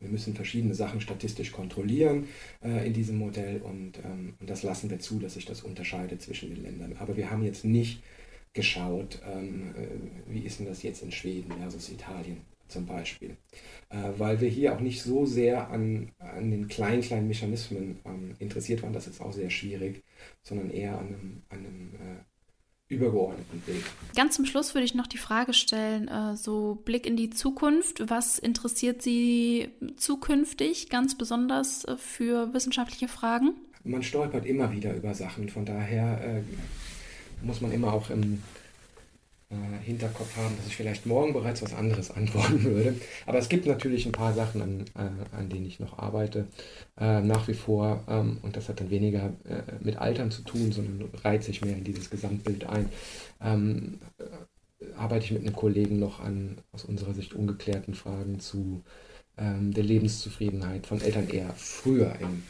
wir 0.00 0.08
müssen 0.08 0.34
verschiedene 0.34 0.74
Sachen 0.74 1.00
statistisch 1.00 1.52
kontrollieren 1.52 2.28
äh, 2.62 2.86
in 2.86 2.92
diesem 2.92 3.16
Modell 3.16 3.60
und, 3.62 3.98
ähm, 3.98 4.34
und, 4.40 4.50
das 4.50 4.62
lassen 4.62 4.90
wir 4.90 4.98
zu, 4.98 5.18
dass 5.18 5.34
sich 5.34 5.46
das 5.46 5.62
unterscheidet 5.62 6.22
zwischen 6.22 6.54
den 6.54 6.62
Ländern. 6.62 6.96
Aber 6.98 7.16
wir 7.16 7.30
haben 7.30 7.44
jetzt 7.44 7.64
nicht 7.64 8.02
geschaut, 8.52 9.20
ähm, 9.26 9.74
äh, 9.76 10.32
wie 10.32 10.40
ist 10.40 10.58
denn 10.58 10.66
das 10.66 10.82
jetzt 10.82 11.02
in 11.02 11.12
Schweden 11.12 11.52
versus 11.58 11.90
Italien 11.90 12.38
zum 12.68 12.86
Beispiel. 12.86 13.36
Äh, 13.90 14.12
weil 14.18 14.40
wir 14.40 14.48
hier 14.48 14.74
auch 14.74 14.80
nicht 14.80 15.02
so 15.02 15.26
sehr 15.26 15.70
an, 15.70 16.10
an 16.18 16.50
den 16.50 16.68
kleinen, 16.68 17.02
kleinen 17.02 17.28
Mechanismen 17.28 18.00
ähm, 18.04 18.34
interessiert 18.38 18.82
waren, 18.82 18.92
das 18.92 19.06
ist 19.06 19.20
auch 19.20 19.32
sehr 19.32 19.50
schwierig, 19.50 20.02
sondern 20.42 20.70
eher 20.70 20.98
an 20.98 21.06
einem, 21.08 21.42
an 21.48 21.58
einem 21.58 21.94
äh, 21.94 22.33
übergeordneten 22.94 23.60
Bild. 23.60 23.84
Ganz 24.16 24.36
zum 24.36 24.46
Schluss 24.46 24.74
würde 24.74 24.84
ich 24.84 24.94
noch 24.94 25.06
die 25.06 25.18
Frage 25.18 25.52
stellen, 25.52 26.08
äh, 26.08 26.36
so 26.36 26.78
Blick 26.84 27.06
in 27.06 27.16
die 27.16 27.30
Zukunft. 27.30 28.08
Was 28.08 28.38
interessiert 28.38 29.02
Sie 29.02 29.68
zukünftig 29.96 30.88
ganz 30.88 31.16
besonders 31.16 31.84
äh, 31.84 31.96
für 31.96 32.54
wissenschaftliche 32.54 33.08
Fragen? 33.08 33.54
Man 33.84 34.02
stolpert 34.02 34.46
immer 34.46 34.72
wieder 34.72 34.94
über 34.94 35.14
Sachen, 35.14 35.48
von 35.50 35.66
daher 35.66 36.20
äh, 36.24 36.42
muss 37.44 37.60
man 37.60 37.72
immer 37.72 37.92
auch 37.92 38.10
im 38.10 38.42
äh, 39.54 39.84
Hinterkopf 39.84 40.36
haben, 40.36 40.56
dass 40.56 40.66
ich 40.66 40.76
vielleicht 40.76 41.06
morgen 41.06 41.32
bereits 41.32 41.62
was 41.62 41.74
anderes 41.74 42.10
antworten 42.16 42.64
würde. 42.64 42.94
Aber 43.26 43.38
es 43.38 43.48
gibt 43.48 43.66
natürlich 43.66 44.06
ein 44.06 44.12
paar 44.12 44.34
Sachen, 44.34 44.62
an, 44.62 44.84
äh, 44.96 45.36
an 45.36 45.48
denen 45.48 45.66
ich 45.66 45.80
noch 45.80 45.98
arbeite, 45.98 46.46
äh, 46.98 47.20
nach 47.20 47.48
wie 47.48 47.54
vor. 47.54 48.04
Ähm, 48.08 48.38
und 48.42 48.56
das 48.56 48.68
hat 48.68 48.80
dann 48.80 48.90
weniger 48.90 49.32
äh, 49.44 49.62
mit 49.80 49.96
Altern 49.96 50.30
zu 50.30 50.42
tun, 50.42 50.72
sondern 50.72 51.08
reiht 51.22 51.44
sich 51.44 51.62
mehr 51.62 51.76
in 51.76 51.84
dieses 51.84 52.10
Gesamtbild 52.10 52.66
ein. 52.66 52.88
Ähm, 53.40 53.98
äh, 54.18 54.24
arbeite 54.96 55.24
ich 55.24 55.32
mit 55.32 55.42
einem 55.42 55.56
Kollegen 55.56 55.98
noch 55.98 56.20
an 56.20 56.58
aus 56.72 56.84
unserer 56.84 57.14
Sicht 57.14 57.34
ungeklärten 57.34 57.94
Fragen 57.94 58.40
zu 58.40 58.82
ähm, 59.38 59.72
der 59.72 59.84
Lebenszufriedenheit 59.84 60.86
von 60.86 61.00
Eltern 61.00 61.28
eher 61.28 61.52
früher 61.54 62.14
im 62.20 62.42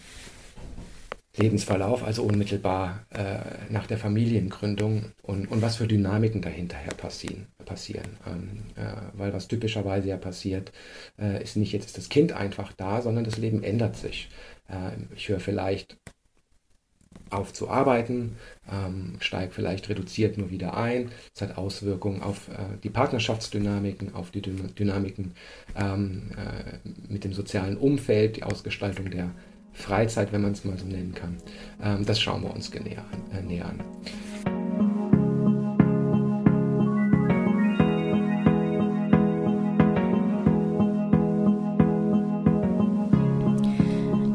Lebensverlauf, 1.36 2.04
also 2.04 2.22
unmittelbar 2.22 3.06
äh, 3.10 3.38
nach 3.68 3.86
der 3.86 3.98
Familiengründung 3.98 5.06
und, 5.22 5.50
und 5.50 5.62
was 5.62 5.76
für 5.76 5.88
Dynamiken 5.88 6.42
dahinterher 6.42 6.94
passieren. 6.94 7.46
passieren. 7.64 8.16
Ähm, 8.26 8.62
äh, 8.76 8.94
weil 9.14 9.32
was 9.32 9.48
typischerweise 9.48 10.08
ja 10.08 10.16
passiert, 10.16 10.72
äh, 11.18 11.42
ist 11.42 11.56
nicht 11.56 11.72
jetzt 11.72 11.86
ist 11.86 11.98
das 11.98 12.08
Kind 12.08 12.32
einfach 12.32 12.72
da, 12.72 13.02
sondern 13.02 13.24
das 13.24 13.36
Leben 13.36 13.62
ändert 13.64 13.96
sich. 13.96 14.28
Ähm, 14.70 15.08
ich 15.16 15.28
höre 15.28 15.40
vielleicht 15.40 15.96
auf 17.30 17.52
zu 17.52 17.68
arbeiten, 17.68 18.36
ähm, 18.70 19.16
steige 19.18 19.52
vielleicht 19.52 19.88
reduziert 19.88 20.38
nur 20.38 20.50
wieder 20.50 20.76
ein. 20.76 21.10
Es 21.34 21.42
hat 21.42 21.58
Auswirkungen 21.58 22.22
auf 22.22 22.48
äh, 22.48 22.78
die 22.82 22.90
Partnerschaftsdynamiken, 22.90 24.14
auf 24.14 24.30
die 24.30 24.42
Dynamiken 24.42 25.32
ähm, 25.76 26.30
äh, 26.36 26.88
mit 27.08 27.24
dem 27.24 27.32
sozialen 27.32 27.76
Umfeld, 27.76 28.36
die 28.36 28.44
Ausgestaltung 28.44 29.10
der 29.10 29.30
Freizeit, 29.74 30.32
wenn 30.32 30.42
man 30.42 30.52
es 30.52 30.64
mal 30.64 30.78
so 30.78 30.86
nennen 30.86 31.14
kann. 31.14 31.36
Ähm, 31.82 32.06
das 32.06 32.20
schauen 32.20 32.42
wir 32.42 32.54
uns 32.54 32.72
näher. 32.72 33.04
Äh, 33.32 33.42
näher 33.42 33.66
an. 33.66 33.80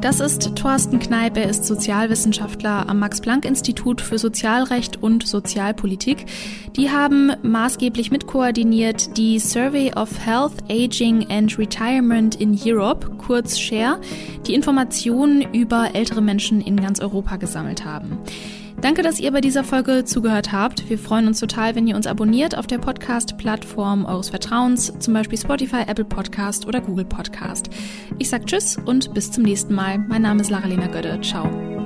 Das 0.02 0.22
ist 0.22 0.56
Thorsten 0.56 1.00
Kneip, 1.00 1.36
er 1.36 1.50
ist 1.50 1.66
Sozialwissenschaftler 1.66 2.88
am 2.88 3.00
Max-Planck-Institut 3.00 4.00
für 4.00 4.18
Sozialrecht 4.18 5.04
und 5.04 5.28
Sozialpolitik. 5.28 6.26
Die 6.78 6.90
haben 6.90 7.34
maßgeblich 7.44 8.10
mitkoordiniert 8.10 9.18
die 9.18 9.40
Survey 9.40 9.92
of 9.94 10.10
Health, 10.26 10.54
Aging 10.70 11.30
and 11.30 11.60
Retirement 11.60 12.36
in 12.36 12.58
Europe, 12.58 13.10
kurz 13.18 13.60
SHARE, 13.60 14.00
die 14.48 14.54
Informationen 14.54 15.42
über 15.54 15.90
ältere 15.94 16.22
Menschen 16.22 16.62
in 16.62 16.78
ganz 16.78 17.02
Europa 17.02 17.36
gesammelt 17.36 17.84
haben. 17.84 18.20
Danke, 18.82 19.02
dass 19.02 19.20
ihr 19.20 19.32
bei 19.32 19.42
dieser 19.42 19.64
Folge 19.66 20.06
zugehört 20.06 20.54
habt. 20.54 20.90
Wir 20.90 20.98
freuen 20.98 21.28
uns 21.28 21.40
total, 21.40 21.76
wenn 21.76 21.86
ihr 21.86 21.98
uns 21.98 22.08
abonniert 22.08 22.58
auf 22.58 22.66
der 22.66 22.78
Podcast-Plattform 22.78 24.06
eures 24.06 24.30
Vertrauens, 24.30 24.94
zum 25.00 25.14
Beispiel 25.14 25.38
Spotify, 25.38 25.82
Apple 25.86 26.06
Podcast 26.06 26.66
oder 26.66 26.80
Google 26.80 27.06
Podcast. 27.06 27.70
Ich 28.20 28.30
sag 28.30 28.46
Tschüss 28.46 28.78
und 28.78 29.14
bis 29.14 29.32
zum 29.32 29.44
nächsten 29.44 29.76
Mal. 29.76 30.00
Mein 30.00 30.22
Name 30.22 30.42
ist 30.42 30.50
Lara-Lena 30.50 30.88
Gödde. 30.88 31.20
Ciao. 31.22 31.79